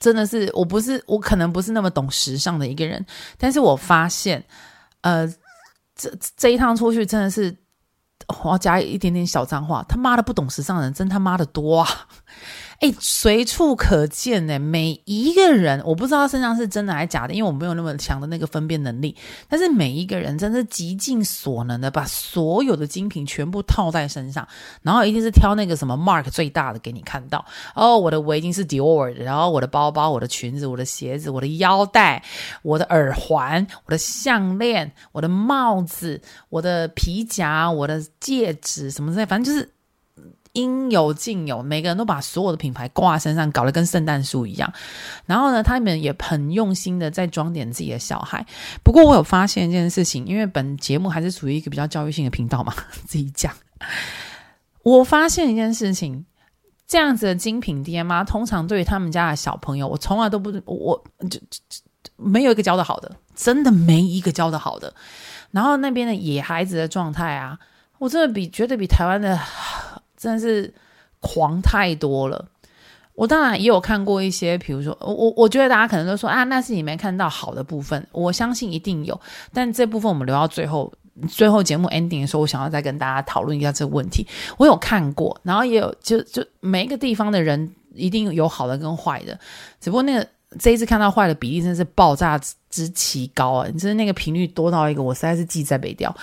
[0.00, 3.04] 真的是我不是我可能不是那么懂时尚的一个人，
[3.36, 4.44] 但是我发现，
[5.00, 5.26] 呃，
[5.96, 7.54] 这这一趟出去真的是
[8.44, 11.88] 我要加一点点小脏话，他妈的不懂时尚的人真他妈的多啊！
[12.80, 14.56] 哎，随处可见呢。
[14.56, 19.16] 每一个人，我不知道身上是真的还是假的，因为我没有那么强的那个分辨能力。
[19.48, 24.46] 但是每一个人真的极尽所能的把所有的精品全部套在身上，
[24.82, 27.44] 然后一定是挑那个什么 mark 最大的给你看到。
[27.74, 32.22] 哦，我的围巾是 Dior 的，然后我的包包、我的裙子、我的鞋子、我的腰带、
[32.62, 39.68] 我的耳环、我的项链、我的帽子、我的皮夹、我的戒指什么之类，反正就是。
[40.58, 44.72] 应有尽有，每个人都把所有的品牌挂在身上，搞得跟圣诞树一样。
[45.24, 48.44] 然后呢，他们也很用心的在装点自己的小孩。
[48.82, 52.74] 不过我有发现一件事情，因为本节目还是属于一个比较教育性的频道嘛，
[53.06, 53.54] 自己讲。
[54.82, 56.26] 我发现一件事情，
[56.86, 61.38] 这样子的精品爹妈，通常对于他们家的小朋友，我从来都不，我，我就，
[62.16, 64.92] 没有一个教得好的，真的没一个教得好的。
[65.52, 67.58] 然后那边的野孩子的状态啊，
[67.98, 69.38] 我真的比觉得比台湾的。
[70.18, 70.72] 真的是
[71.20, 72.44] 狂太多了。
[73.14, 78.06] 我当然也有看过一些，比如说，我我我觉得大家可能都说啊，那是你没看到好的部分。
[78.12, 79.20] 我相信一定有，
[79.52, 80.92] 但这部分我们留到最后，
[81.28, 84.24] 最后节目 ending 的时候，我想要再跟大家讨论一下这个问题。
[84.56, 89.36] 我有看过，然后也有，就就每一个地方的人一定有好的跟坏的，
[89.80, 90.24] 只不过那个
[90.60, 92.38] 这一次看到坏的比例真是爆炸
[92.70, 93.66] 之奇高啊！
[93.72, 96.14] 你真的那个频率多到一个，我实在是记在北调。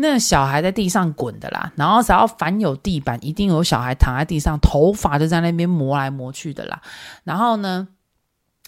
[0.00, 6.80] 那小孩在地上滚的啦，然后只要凡有地板，一定有小孩躺在地上，头发就在那边磨来磨去的啦。
[7.22, 7.86] 然后呢，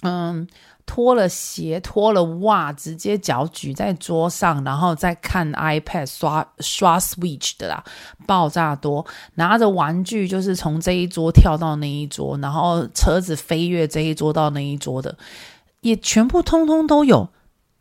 [0.02, 0.46] 嗯，
[0.84, 7.82] 脱了鞋，脱了袜，直接脚举在桌上，然后再看 iPad 刷刷 Switch 的啦，
[8.26, 9.06] 爆炸多。
[9.36, 15.16] 拿着玩具就是从这一桌跳到那一桌，然后车子飞跃这一桌到那一桌的，
[15.80, 17.30] 也全部通通都有。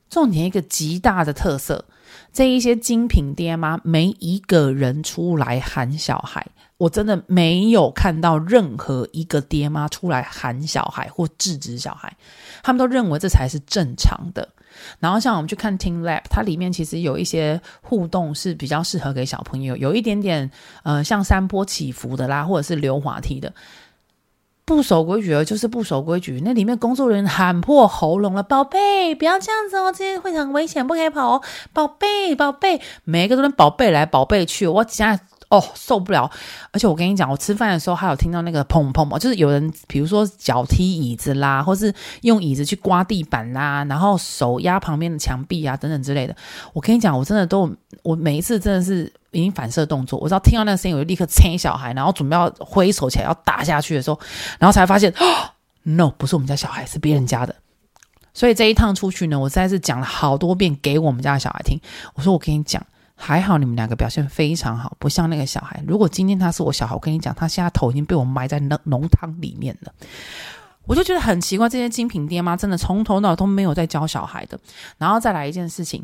[0.09, 1.85] 重点一个极大的特色。
[2.33, 6.45] 这一些精品爹妈，没一个人出来喊小孩，
[6.77, 12.15] 我真的没有看到任何一个爹妈出来喊小孩或制止小孩，
[12.63, 14.47] 他们都认为这才是正常的。
[14.99, 20.49] 然后像我们去看 Team Lab，它里面其实有一些互动是比较适合给小朋友，有一点点
[20.83, 23.53] 呃像山坡起伏的啦，或者是溜滑梯的。
[24.65, 26.41] 不守规矩的就是不守规矩。
[26.45, 31.41] 那里面工作人员喊破喉咙了：“宝贝，不要这样子哦，这些会很危险，不可以跑哦。”
[31.73, 34.67] 宝贝，宝贝，每一个都能宝贝来宝贝去。
[34.67, 35.19] 我现在
[35.51, 36.27] 哦受不了，
[36.71, 46.35] 而且我跟你讲，我吃饭的时候还有听到那个砰砰砰，就是有人比如说脚踢椅子啦，或是用椅子去刮地板啦，然后手压旁边的墙壁啊等等之类的。
[46.73, 49.13] 我跟你讲，我真的都我每一次真的是。
[49.33, 54.19] 已经反射动作，我知道听到那个声音，我就立刻牵小孩，然后准备要挥手起来要打下去的时候，
[54.59, 55.25] 然后才发现，哦
[55.83, 57.55] ，no，不是我们家小孩，是别人家的。
[58.33, 61.79] 所以这一趟出去呢，我实在是讲了好多遍给我们家小孩听。
[62.13, 62.85] 我说，我跟你讲，
[63.21, 65.81] 还好你们两个表现非常好，不像那个小孩。
[65.87, 69.93] 如果今天他是我小孩，我跟你讲，他现在头已经被我埋在浓浓汤里面了。
[70.85, 74.59] 我就觉得很奇怪，这些精品爹妈真的从头到尾都没有在教小孩的。
[74.97, 76.03] 然后再来一件事情。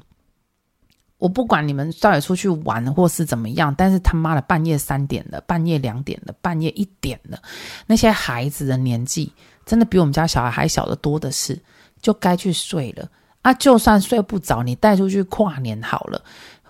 [1.20, 7.42] 我不管你们到底出去玩或是怎么样，但是他妈的半夜三点了，半夜两点了，半夜一点了，
[7.88, 9.34] 那些孩子的年纪
[9.66, 11.60] 真的比我们家小孩还小得多的是，
[12.04, 13.10] 就该去睡了
[13.42, 13.52] 啊！
[13.56, 16.24] 就算睡不着，你带出去跨年好了，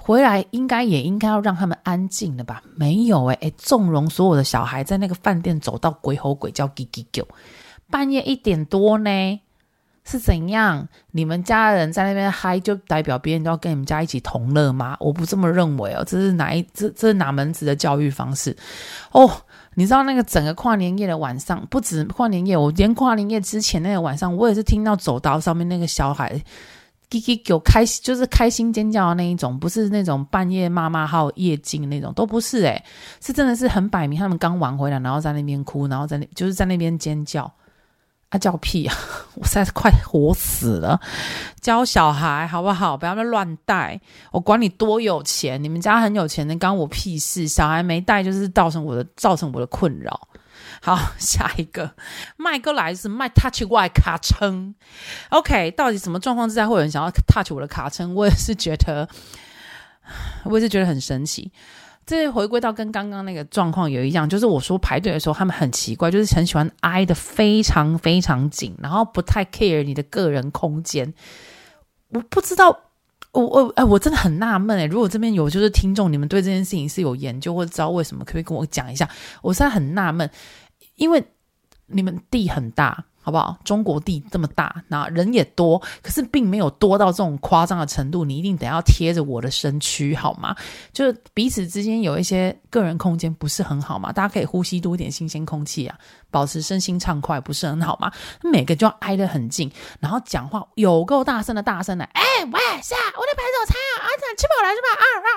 [0.07, 2.63] 回来应该也应该要让他们安静了吧？
[2.77, 7.25] 没有诶、欸、诶，纵容所有的小孩在那个饭店走到鬼吼鬼叫，叽叽叫，
[7.91, 9.41] 半夜一点多呢。
[10.05, 10.87] 是怎样？
[11.11, 14.95] 你们家人在那边嗨，就代表别人都要跟你们家一起同乐吗？
[15.01, 18.55] 我不这么认为哦，这是哪一这这是哪门子的教育方式？
[19.11, 19.29] 哦，
[19.75, 26.41] 你知道那个整个跨年夜的晚上，不止跨年夜，我连跨年夜之前那个晚上，我也是听到走道上面那个小孩
[27.09, 32.83] 叽叽叫开心，就是开心尖叫的那一种，不是那种半夜妈妈号夜惊那种，都不是诶，
[33.21, 37.51] 是真的是很摆明他们刚玩回来，然后在那边哭，然后在那就是在那边尖叫。
[38.29, 38.93] 啊叫屁啊！
[39.39, 40.99] 我实在是快活死了。
[41.61, 42.97] 教小孩好不好？
[42.97, 43.97] 不要乱带。
[44.33, 47.47] 我管你多有钱，你们家很有钱的，关我屁事。
[47.47, 50.27] 小孩没带就是造成我的造成我的困扰。
[50.81, 51.91] 好， 下一个
[52.37, 54.75] 麦哥来是卖 touch 外卡称。
[55.29, 58.13] OK，到底什么状况之下会有人想要 touch 我的卡称？
[58.13, 59.07] 我也是觉得，
[60.45, 61.51] 我也是觉得很神奇。
[62.05, 71.13] 这回归到跟刚刚那个状况有一样，就是我说排队的时候，他们很奇怪，就是很喜欢挨得非常非常紧，然后不太 care 你的个人空间。
[72.11, 72.69] 我不知道，
[73.33, 79.09] 我我哎，我真的很纳闷哎，如果这边有就是听众，你们对这件事情是有研究或者知道为什么，可不可以跟我讲一下？
[79.41, 80.31] 我现在很纳闷，
[80.97, 81.25] 因为
[81.85, 83.05] 你们地很大。
[83.19, 83.57] 好不好？
[83.65, 88.23] 中国地这么大，那人也多，可是并没有多到这种夸张的程度。
[88.23, 90.55] 你一定得要贴着我的身躯，好吗？
[90.93, 94.13] 就是彼此之间有一些个人空间，不是很好吗？
[94.13, 95.97] 大家可以呼吸多一点新鲜空气啊，
[96.31, 98.09] 保持身心畅快，不是很好吗？
[98.43, 104.87] 每个就要挨得很近，然后讲话有够大声的大声的，哎喂，下，我在排早餐啊，啊，吃饱了是吧？
[104.95, 105.27] 啊啊。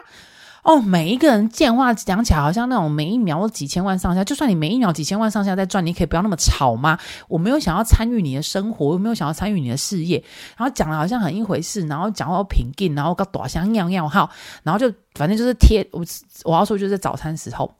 [0.62, 6.98] 哦，每一个人讲话讲起来好像那种每一秒几千万上下，就算你每一秒几千万上下在赚，你可以不要那么吵吗？
[7.28, 10.22] 我没有想要参与你的生活，我没有想要参与你的事业，
[10.56, 14.30] 然后讲的好像很一回事，然后讲话平静，然后搞大声尿尿号，
[14.62, 16.04] 然后就反正就是贴我
[16.44, 17.72] 我要说就是早餐时候，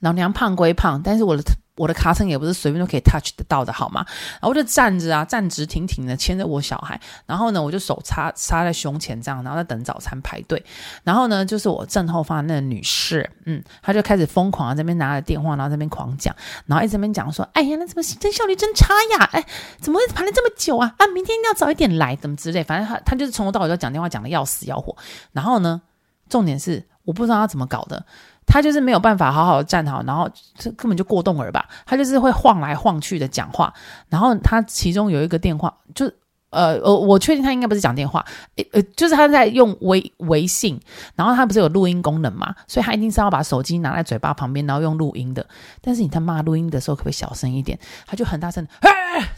[0.00, 1.42] 老娘胖归胖，但是我的。
[1.78, 4.04] 我的卡层也不是随便都可以 touch 得到的，好吗？
[4.32, 10.62] 然后我就站着啊，站直挺挺的牵着我小孩，然后呢，我就手插插在胸前这样，然后在等早餐排队。
[11.04, 16.34] 然后呢，就是我正后方那个女士，嗯，她就开始疯狂在那边拿着电话，然后在那边狂讲，
[16.66, 19.24] 然后一直边讲说：“哎呀，那怎么行政效率真差呀？
[19.32, 19.46] 哎，
[19.80, 20.92] 怎么会排了这么久啊？
[20.98, 22.64] 啊，明天一定要早一点来，怎么之类。
[22.64, 24.96] 反正她她就是从头到尾都讲电话讲的要死要活。
[25.32, 25.80] 然后呢，
[26.28, 28.04] 重点是我不知道她怎么搞的。”
[28.48, 31.68] 他就是没有办法好好站好，然后这根本就过动儿吧？
[31.84, 33.72] 他就是会晃来晃去的讲话，
[34.08, 36.10] 然后他其中有一个电话，就
[36.50, 38.24] 呃呃，我确定他应该不是讲电话，
[38.72, 40.80] 呃，就是他在用微微信，
[41.14, 42.54] 然后他不是有录音功能嘛？
[42.66, 45.46] 所以他一定是要把手机拿在嘴巴旁边，然后用录音的。
[45.82, 47.78] 但是你他妈录音的时候可不可以小声一点？
[48.06, 48.66] 他就很大声，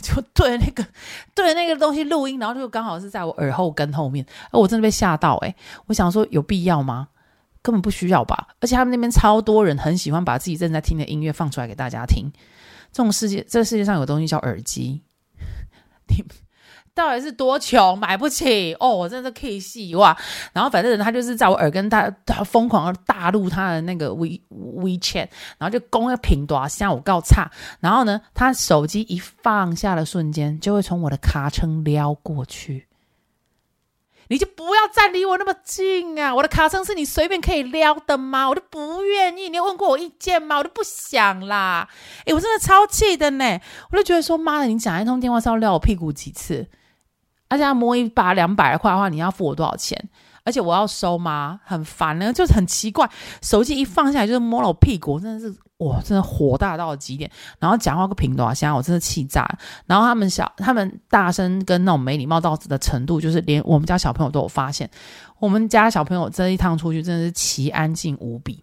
[0.01, 0.87] 就 对那个
[1.35, 5.53] 对那个东西录音，然后就刚好是在我耳后跟后面，我真的被吓到诶、
[5.87, 7.09] 我想说有必要吗？
[7.62, 12.31] 根本不需要吧，而且他们那边超多人很喜欢把自己正在听的音乐放出来给大家听。
[12.92, 15.03] 这种世界，这个世界上有东西叫耳机，
[16.09, 16.25] 你
[16.92, 18.90] 到底是多穷买不起哦？
[18.90, 20.14] 我真的是 K 戏哇！
[20.53, 27.51] 然后反正他就是在我耳根大，他疯狂大录他的那个 We WeChat，然后就攻个屏多像我告差。
[27.79, 32.88] 然后呢，他手机一放下的瞬间，就会从我的卡称撩过去。
[34.31, 36.33] 你就不要再离我那么近啊！
[36.33, 38.49] 我的卡称是你随便可以撩的吗？
[38.49, 39.49] 我都不愿意。
[39.49, 40.59] 你有问过我意见吗？
[40.59, 41.88] 我都不想啦。
[42.27, 43.61] 诶，我真的超气的呢！
[43.90, 46.69] 我就觉得说，妈的，你讲一通电话是要撩我屁股几次？
[47.49, 50.09] 而且要摸一把两百块的话，你要付我多少钱？
[50.44, 51.61] 而且我要收吗？
[51.64, 53.09] 很烦呢，就是很奇怪。
[53.42, 57.31] 手机一放下来就是摸了我屁股，真的是哇，真的火大到了极点。
[57.59, 59.46] 然后讲话个频道啊，现在我真的气炸。
[59.87, 64.88] 然后他们小，他们大声跟那种没礼貌到的程度，就是连我们家小朋友都有发现。
[65.38, 68.62] 我们家小朋友这一趟出去真的是奇安静无比，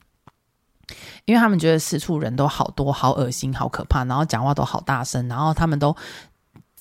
[1.26, 5.96] 因为他们觉得四处人都好多，好恶心，好可怕，然后讲话都好大声，然后他们都。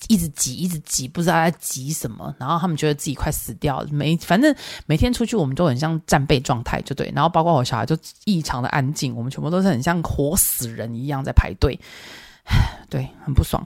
[0.07, 2.33] 一直挤，一直挤，不知道在挤什么。
[2.37, 3.87] 然后他们觉得自己快死掉了。
[3.91, 4.55] 每反正
[4.85, 7.11] 每天出去，我们都很像战备状态，就对。
[7.15, 11.77] 然后包括我小孩就异常的安静，我们全部都是很像活死人一样在排队。
[12.89, 13.61] 对，很不爽。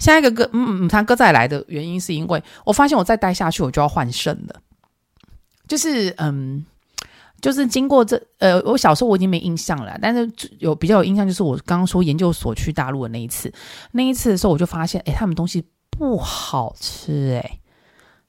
[0.00, 4.60] 下一个哥，嗯嗯，他哥再来的原因是因为我发现我再待下去，我就要换肾了。
[5.68, 6.64] 就是嗯，
[7.40, 13.52] 就是经过这呃，我小时候我已经没印象了，但是有比较有印象，就是我刚刚说研究所去大陆的那一次。
[13.92, 15.64] 那一次的时候，我就发现，哎，他们东西。
[15.96, 17.60] 不好吃诶，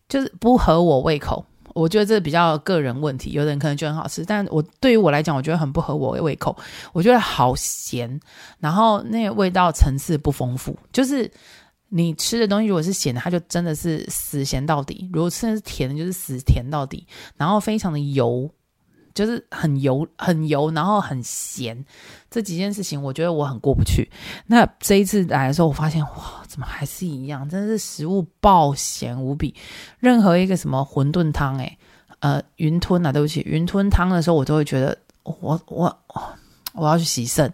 [0.07, 1.45] 就是不合我胃口。
[1.73, 6.55] 我觉得这比较个人问题，有的人可能觉得很好吃，但我对于我来讲，我觉得很不合我胃口。
[6.93, 8.17] 我觉得好咸，
[8.59, 10.77] 然后那个味道层次不丰富。
[10.93, 11.29] 就是
[11.89, 17.05] 你吃的东西如果是咸的，它就真的是死咸到底；如果吃的是甜的，就是死甜到底。
[17.35, 18.49] 然后非常的油。
[19.15, 21.85] 就是很油，很油，然后很咸，
[22.29, 24.07] 这几件事情我觉得我很过不去。
[24.45, 27.47] 那这一次来的时候，我发现哇，怎么还是一样？
[27.47, 29.55] 真的是食物爆咸无比。
[29.99, 31.77] 任何一个什么馄饨汤，诶，
[32.19, 35.97] 呃，云吞啊，对不起，云吞汤的时候，我都会觉得我我
[36.73, 37.51] 我要去洗肾。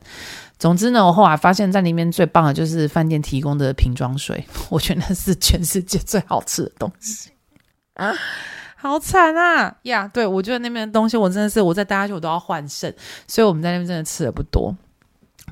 [0.58, 7.30] 总之呢，我后来发现，在里面最棒的就是饭店提供的瓶装水，我觉得是全世界最好吃的东西
[7.94, 8.12] 啊。
[8.82, 12.92] 好惨啊呀对，我觉得那边的东西，我真的是我在大家去，我都要换肾，
[13.28, 14.76] 所以我们在那边真的吃的不多。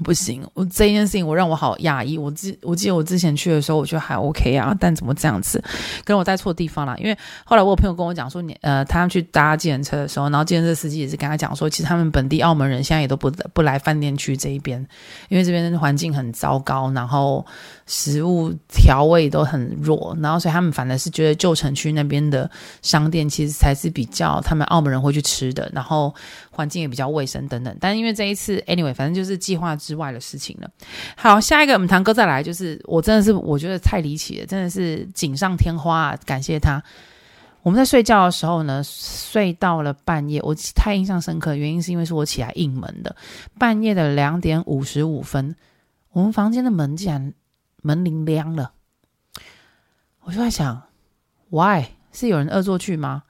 [0.04, 2.18] 不行，我这件事情我让我好讶异。
[2.18, 5.62] 我记我记得我之前去的时候，我觉得还 OK 啊，但怎么这样子？
[6.04, 6.98] 可能我在错地方了。
[7.00, 14.80] 因为后来我有朋友跟我讲说，你呃，他们去搭计程车的时候，然后计程车司机也是跟他讲说，其实他们本地澳门人现在也都不不来饭店区这一边，
[15.30, 17.46] 因为这边环境很糟糕，然后
[17.86, 22.50] 食物调味都很弱，然后所以他们反而是觉得旧城区那边的
[22.82, 26.14] 商店其实才是比较他们澳门人会去吃的，然后。
[26.52, 30.70] 环境也比较卫生等等，但因为这一次，anyway，反正就是计划之外的事情了。
[31.18, 36.84] 好，下一个我们堂哥再来，就是我真的是我觉得太离奇了，真的是锦上添花啊，感谢他。
[37.64, 43.16] 我们在睡觉的时候呢，睡到了半夜，我太印象深刻原因是因为是我起来应门的，
[43.58, 45.56] 半夜的两点五十五分，
[46.12, 47.34] 我们房间的门竟然
[47.82, 48.72] 门铃亮了。
[50.22, 50.80] 我就在想
[51.50, 53.24] ，why 是有人恶作剧吗？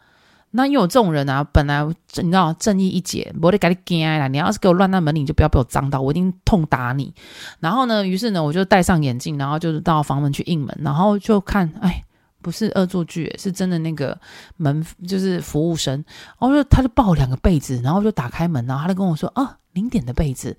[0.51, 4.27] 那因为我这种人啊，本来你知道正义一姐，我得给你惊啦！
[4.27, 7.13] 你要是给我乱按门铃，就不要被我脏到，我一定痛打你。
[7.59, 12.03] 然后呢，于是呢，我就戴上眼镜，然后就是到房门去应门，然后就看，哎，
[12.41, 14.19] 不是恶作剧，是真的那个
[14.57, 16.03] 门就是服务生。
[16.39, 20.57] 然后就他就抱两个被子，然后就打开门，然后他就跟我说啊，零点的被子，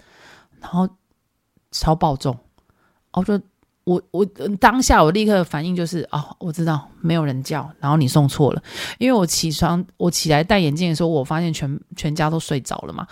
[0.61, 0.89] 然后
[1.73, 2.33] 超爆重，
[3.13, 3.43] 然后就。
[3.91, 4.25] 我我
[4.61, 8.63] 当下我立刻反应就是哦，我知道没有人叫，然后你送错了，
[8.99, 13.05] 因为我起床我起来戴眼镜的时候，我发现全全家都睡着了嘛，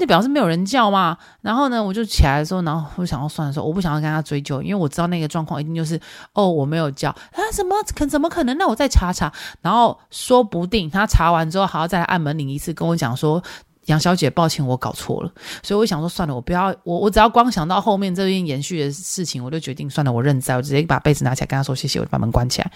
[0.00, 1.16] 那表示没有人叫嘛。
[1.42, 6.00] 然后呢，我就起来的时候，然后我想要算的时候，我不想要跟他追究，因为我知道那个状况一定就是
[6.32, 8.58] 哦，我没有叫啊，什么可怎么可能？
[8.58, 13.40] 那我再查查，然后说不定他查完之后还要再按门铃一次，跟我讲说。
[13.86, 15.32] 杨小姐，抱歉，我搞错了，
[15.62, 22.70] 所以我想说，算了，我不要，我我只要光想到后面这边延续的事情，我就决定算了，我认栽，我直接把被子拿起来跟他说谢谢，我就把门关起来。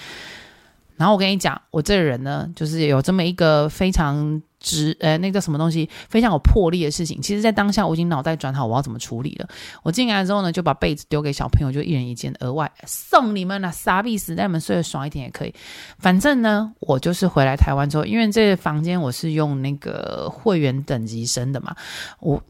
[0.97, 7.21] 然后我跟你讲，我这个人呢，就是有这么一个非常直，呃，那个什么东西，非常有魄力的事情。
[7.21, 9.49] 其实，在当下我已经脑袋转好，我要怎么处理了。
[9.83, 15.55] 我进来之后呢，就把被子丢给小朋友，就一人一间，额外送你们了，傻逼死，让你们睡得爽一点也可以。
[15.99, 21.75] 反正呢，我就是回来台湾之后，因为这个房间我是用那个会员等级升的嘛，
[22.21, 22.43] 我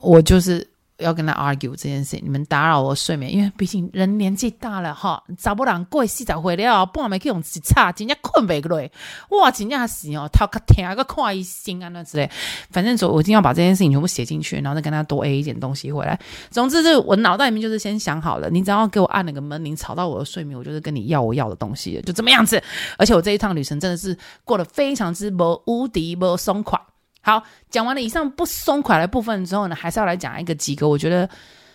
[0.00, 0.66] 我就是。
[0.98, 8.90] 要跟他 argue 这件事，你们打扰我睡眠，因为毕竟人年纪大了哈，找不人过四十岁了，半夜去用一吵，真正困不落，
[9.30, 12.30] 哇，真正是哦，头壳疼个看医生啊那之类，
[12.70, 16.18] 反正说我一定要把这件事情全部写进去，然后再跟他多 A 一点东西回来。
[16.50, 22.62] 总之，就我脑袋里面就是先想好了，你只要给我按那个门铃吵到我的睡眠，我就是跟你要我要的东西，就这么样子。
[22.96, 26.80] 而且我这一趟旅程真的是过得非常之无无敌无松快。
[27.26, 31.28] 好，讲完了以上不松垮的部分之后呢，还是要来讲一个几个，我觉得，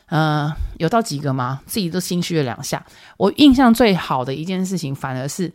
[0.05, 1.59] 呃，有到几个吗？
[1.65, 2.81] 自己都心虚了两下。
[3.17, 5.51] 我印象最好的一件事情，反而是，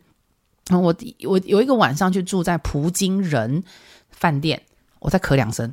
[0.69, 0.95] 我
[1.27, 3.65] 我有一个晚上去住在葡京人
[4.11, 4.61] 饭店，
[4.99, 5.73] 我再咳两声。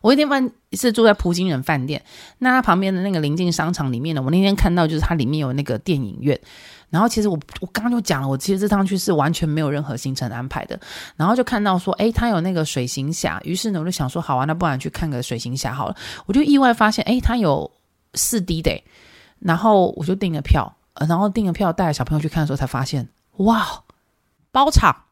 [0.00, 2.02] 我一天饭是住在葡京人饭店，
[2.38, 6.38] 那它旁边的那个临近商场里面呢，我那天看到就是它里面有那个电影院。
[6.90, 10.80] 然后其实我我刚刚就讲了，我其实这趟去是完全没有任何行程安排的。
[11.16, 15.94] 然后就看到说，诶，他有那个水行侠，于是呢我就想说，好啊，那不然去看个水行侠好了。
[16.24, 17.70] 我就意外发现，诶，他有
[18.14, 18.82] 四 D 的，
[19.38, 20.74] 然后我就订了票，
[21.06, 23.82] 然后订了票带小朋友去看的时候才发现，哇，
[24.50, 25.07] 包场。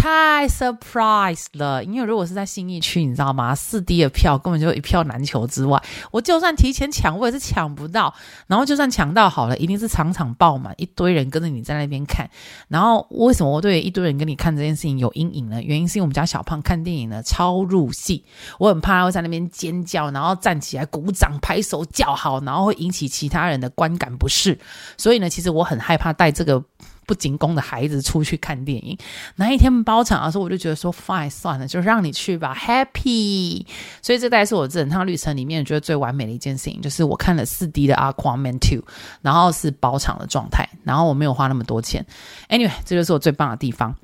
[0.00, 3.54] 太 surprise 了，因为如果是在新义区，你知道吗？
[3.54, 5.78] 四 D 的票根本就一票难求之外，
[6.10, 8.14] 我就算提前抢，我也是抢不到。
[8.46, 12.30] 然后就算抢到好了，一定是场场爆满，一堆人跟着你在那边看。
[12.68, 15.62] 然后为什么我对一堆人跟你看这件事情有阴影呢？
[15.62, 18.24] 原因是因为我们家小胖看电影呢超入戏，
[18.58, 24.58] 我很怕他会在那边尖叫，然后站起来鼓掌拍手叫好，然后会引起其他人的观感不适。
[24.96, 26.64] 所以呢，其实我很害怕带这个。
[27.10, 28.96] 不仅供的孩子出去看电影，
[29.34, 33.66] 那一天包场的时候，我就觉得说，fine，算了，就让你去吧，happy。
[34.00, 38.84] 所以这大概是我整趟旅程里面觉得最完美的一件事情，就是我看了四 D 的 Aquaman Two，
[39.22, 42.06] 然后是包场的状态，然后我没有花那么多钱。
[42.48, 43.96] Anyway，这就是我最棒的地方。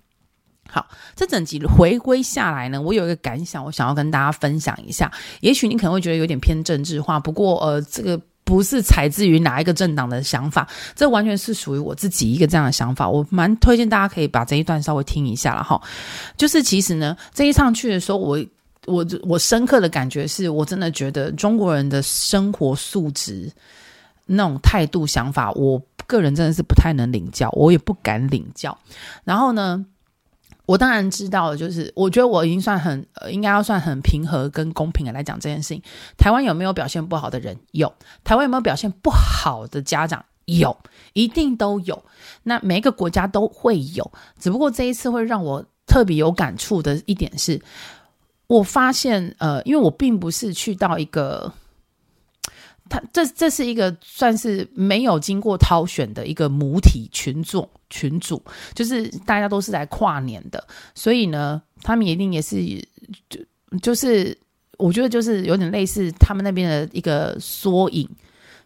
[0.68, 5.12] 好，这整集回归下来呢，我有一个感想，我想要跟大家分享一下。
[5.42, 8.20] 也许你可能会觉得有点偏政治化，不过呃，这个。
[8.46, 13.08] 不是采自于哪一个政党的想法，这完全是属于我自己一个这样的想法。
[13.08, 15.82] 我蛮推荐大家可以把这一段稍微听一下了哈。
[16.36, 18.38] 就是其实呢，这一趟去的时候，我
[18.86, 23.50] 我我深刻的感觉是我真的觉得中国人的生活素质
[24.26, 28.78] 那种态度想法，我个人真的是不太能领教，我也不敢领教。
[29.24, 29.84] 然后呢，
[30.66, 35.82] 我当然知道，就是我觉得我已经算很，呃，应该要算很平和跟公平的来讲这件事情。
[36.18, 37.56] 台湾有没有表现不好的人？
[37.70, 37.92] 有。
[38.24, 40.24] 台湾有没有表现不好的家长？
[40.44, 40.76] 有，
[41.12, 42.02] 一定都有。
[42.42, 47.60] 那每一个国家都会有，只不过这一次会让我特别有感触的一点是，
[48.46, 51.52] 我发现，呃，因为我并不是去到一个。
[52.88, 58.42] 他这这是一个算是没有经过挑选的一个母体群众群组，
[58.74, 62.56] 就是大家都是来跨年的，所以呢，他们一定也是
[63.28, 63.40] 就
[63.80, 64.36] 就是
[64.78, 68.08] 我觉得就是有点类似他们那边的一个缩影，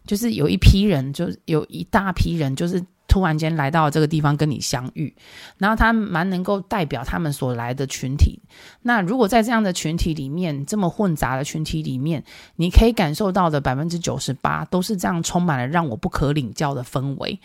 [0.05, 2.83] 就是有一批人，就有一大批人，就是。
[3.11, 5.13] 突然间来到这个地方跟你相遇，
[5.57, 8.39] 然后他蛮能够代表他们所来的群体。
[8.83, 12.23] 那如果在这样的群体里面，这么混杂的群体里面，
[12.55, 17.37] 你可以感受到的百分之九十八都是这样充满了让我不可领教的氛围。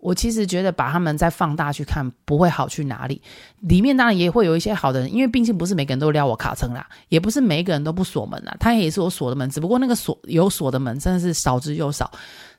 [0.00, 3.22] 我其实觉得把他们再放大去看，不会好去哪里。
[3.60, 8.52] 里面当然也会有一些好的人，因为毕竟不是每个人都撩我卡层啦，也不是每一个人都不锁门啦。
[8.58, 12.10] 他也是我锁的门，只不过那个锁有锁的门真的是少之又少。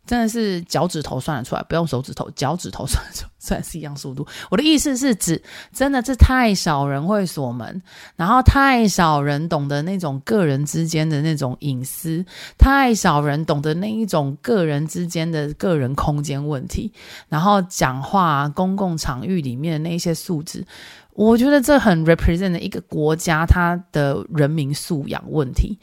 [0.05, 4.27] 真的是脚趾头算得出来，不用手指头，脚趾头算得出，算是一样速度。
[4.51, 5.41] 我的意思是指，
[5.71, 7.81] 真的是太少人会锁门，
[8.17, 12.25] 然后太少人懂得那种个人之间的那种隐私，
[12.57, 16.91] 太少人懂得那一种个人之间的个人空间问题，
[17.29, 20.65] 然后讲话公共场域里面的那些素质，
[21.13, 25.79] 我觉得这很 represent 的一个国家它的人民素养问题。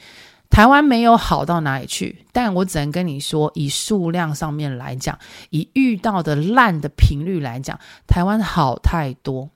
[0.50, 5.16] 台湾没有好到哪里去，但我只能跟你说，以数量上面来讲，
[5.50, 9.48] 以遇到的烂的频率来讲，台湾好太多。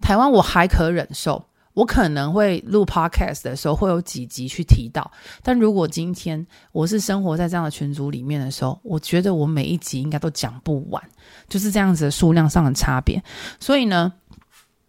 [0.00, 1.44] 台湾我还可忍受，
[1.74, 5.10] 我可能会录 podcast 的时候会有几集去提到，
[5.42, 11.02] 但如果今天我是生活在这样的群组里面的时候，我觉得我每一集应该都讲不完，
[11.48, 13.22] 就是这样子的数量上的差别。
[13.58, 14.12] 所以呢。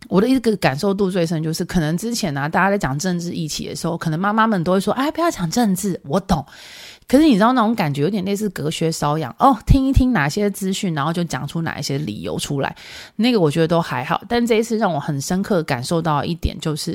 [0.10, 6.46] 我的一个感受度最深，就是可能之前呢、啊，大家在讲政治议题的时候，可能妈妈们都会说：“哎，不要讲政治。”我懂，
[7.08, 12.76] 可是你知道那种感觉有点类似隔靴搔痒哦，听一听哪些资讯，然后就讲出哪一些理由出来，
[13.16, 14.22] 那个我觉得都还好。
[14.28, 16.92] 但这一次让我很深刻感受到一点，就是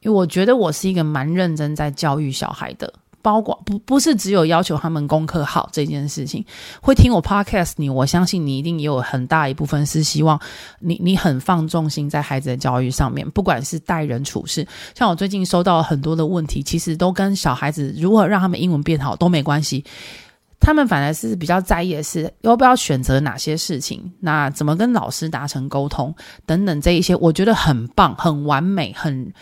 [0.00, 2.92] 因为我觉得我是一个蛮认真在教育小孩的。
[3.22, 6.44] 包括不不是只有要求他们功课好这件事情，
[6.80, 10.40] 会听我 podcast 你，我相信你一定也有很大一部分是希望
[10.78, 19.84] 你你很放重心在孩子的教育上面，不管是待人处事，像我最近收到很多的问题，其实都跟小孩子如何让他们英文变好都没关系，
[20.60, 26.14] 他们反而是比较在意的是要不要选择哪些事情，那怎么跟老师达成沟通
[26.46, 29.32] 等等这一些，我觉得很棒，很完美，很。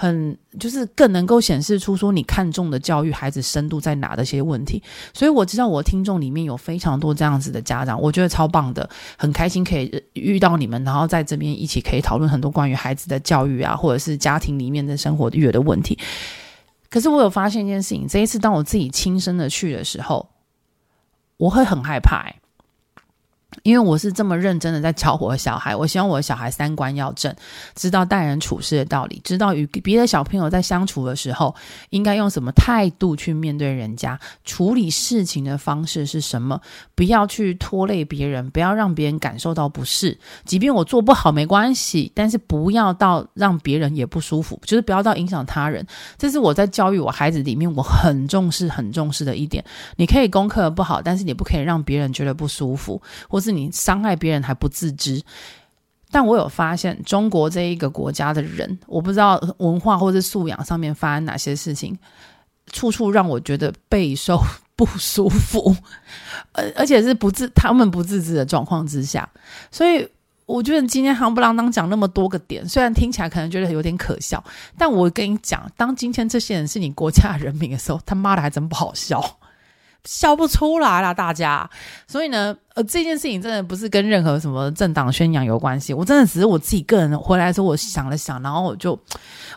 [0.00, 4.80] 很就是更能够显示出说你看重的教育孩子深度在哪的一些问题，
[5.12, 15.98] 所以我知道我听众里面有非常多这样子的家长，我觉得超棒的，很开心可以遇到你们，然后在这边一起可以讨论很多关于孩子的教育啊，或者是家庭里面的生活育儿的问题。
[16.88, 20.24] 可是我有发现一件事情，这一次当我自己亲身的去的时候，
[21.38, 22.37] 我会很害怕欸。
[23.62, 27.34] 因为我是这么认真的在教我的小孩，我希望我的小孩三观要正，
[27.74, 31.54] 知道待人处事的道理，知道与别的小朋友在相处的时候
[31.90, 36.60] 应该用什么态度去面对人家，处理事情的方式是什么，
[36.94, 40.16] 不要去拖累别人，不要让别人感受到不适。
[40.44, 45.84] 即便我做不好没关系，但是不要到让别人也不舒服，就是不要到影响他人。
[46.16, 49.64] 这是我在教育我孩子里面我很重视、很重视的一点。
[49.96, 53.47] 你可以功课不好，但是你不可以让别人觉得不舒服，或是。
[53.48, 55.22] 是你伤害别人还不自知，
[56.10, 61.98] 但我有发现，中国这一个国家的人，我不知道文化或者素养上面发生哪些事情，
[62.70, 64.38] 处处让我觉得备受
[64.76, 65.74] 不舒服，
[66.52, 69.26] 而而且是不自他们不自知的状况之下，
[69.70, 70.06] 所以
[70.44, 74.44] 我觉得今天夯不啷当讲那么多个点，虽然听起来可能觉得有点可笑，
[74.76, 79.38] 但我跟你讲，当今天这些人是你国家人民的时候，他妈的还真不好笑。
[80.04, 81.68] 笑不出来啦，大家。
[82.06, 85.92] 所以呢，呃，这件事情真的不是跟任何什么政党宣扬有关系。
[85.92, 88.98] 我真的只是我自己个人回来的时候，我想了想，然后我就，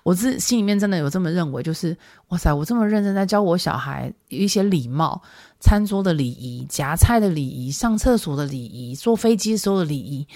[0.03, 1.95] 我自心里面真的有这么认为，就是
[2.29, 5.21] 哇塞，我这么认真在教我小孩一些礼貌、
[5.59, 10.27] 餐桌的礼仪、夹菜的礼仪、上厕所的礼仪、坐飞机时候的礼仪。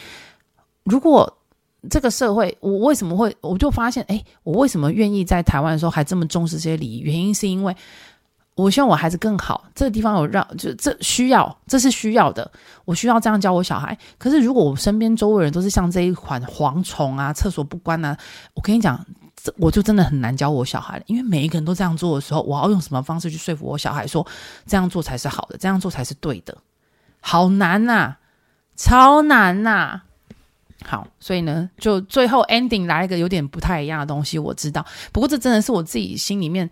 [0.83, 1.31] 如果
[1.89, 6.99] 这个社会，我为什么会，我就发现，哎，我为什么愿意在台湾的时候还这么重视这些礼仪？
[6.99, 7.75] 原因是因为。
[8.55, 12.49] 我希望我孩子更好，这个地方有让，就这需要，这是需要的。
[12.85, 13.97] 我需要这样教我小孩。
[14.17, 18.17] 可是如果我身边周围人都是像这一款蝗虫啊，厕所不关啊，
[18.53, 18.97] 我跟你讲，
[19.35, 21.03] 这我就真的很难教我小孩了。
[21.07, 24.25] 因为每一个人都这样做的时候，我要用什么方式去说服我小孩说
[24.65, 26.57] 这样做才是好的，这样做才是对的？
[27.19, 28.15] 好难呐，
[28.77, 29.99] 超难呐！
[30.85, 34.85] 好，所以呢，就最后 ending 来一个有点不太一样的东西，我知道。
[35.11, 36.69] 不过这真的是我自己心里面。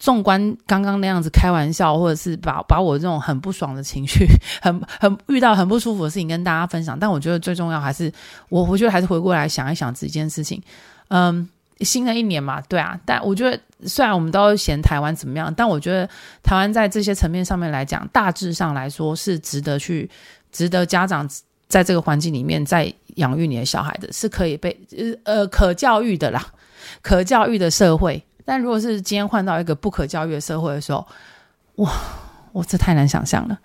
[0.00, 4.26] 纵观刚刚那样子开玩笑，或者是把把我这种很不爽的情绪，
[4.62, 8.10] 很很遇到很不舒服的事情跟大家分享，但我觉得最重要还是
[8.48, 10.60] 我，我觉得还是回过来想一想这件事情。
[11.08, 11.46] 嗯，
[11.80, 16.08] 新的一年嘛，对啊，但我觉得虽然我们都嫌台湾怎么样，但我觉得
[16.42, 20.08] 台湾在这些层面上面来讲，大致上来说是值得去，
[20.50, 21.28] 值得家长
[21.68, 24.74] 在这个环境里面在养育你的小孩的，是可以被
[25.24, 26.46] 呃可教育的啦，
[27.02, 28.24] 可教育的社会。
[28.44, 31.06] 但如果是今天换到一个不可教育的社会的时候，
[31.76, 31.90] 哇，
[32.52, 33.58] 我这太难想象了。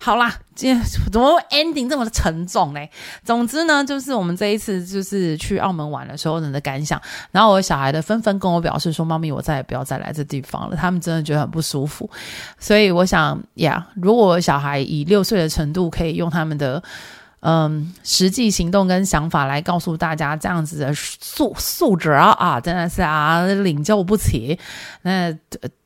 [0.00, 2.80] 好啦，今天怎么 ending 这么沉重呢？
[3.22, 7.00] 总之呢，就是我们这一次就是去澳门玩的时候人的感想。
[7.30, 12.08] 然后我小孩的纷纷跟我表示说：“妈咪，我再也不要再来这地方了。”他们真的觉得很不舒服。
[12.58, 16.82] 所以我想呀，如果小孩以六岁的程度可以用他们的。
[17.40, 24.58] 嗯，实际行动跟想法来告诉大家这样子的素素质啊，真的是啊，领教不起。
[25.02, 25.32] 那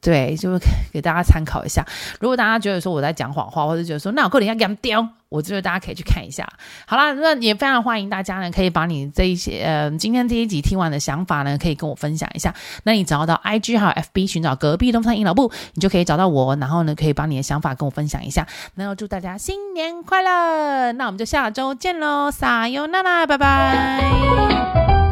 [0.05, 0.61] 对，就
[0.92, 1.82] 给大家参考一下。
[2.20, 6.46] 如果大家觉得说我在讲谎话，或者觉得说那我过年要给他们丢，我觉得大家可以去看一下。
[6.86, 12.55] 好啦，那也非常欢迎大家呢，可以把你这一些呃今天这一集听完的想法呢，可以跟我分享一下。
[12.82, 18.46] 那你只要到 IG 还有 FB 寻找隔壁东方英老布，你就可以找到我，然后呢，可以把你的想法跟我分享一下。
[18.74, 20.92] 那要祝大家新年快乐！
[20.92, 21.50] 那我们就下。
[21.55, 25.03] 周见喽，撒由那拉，拜拜。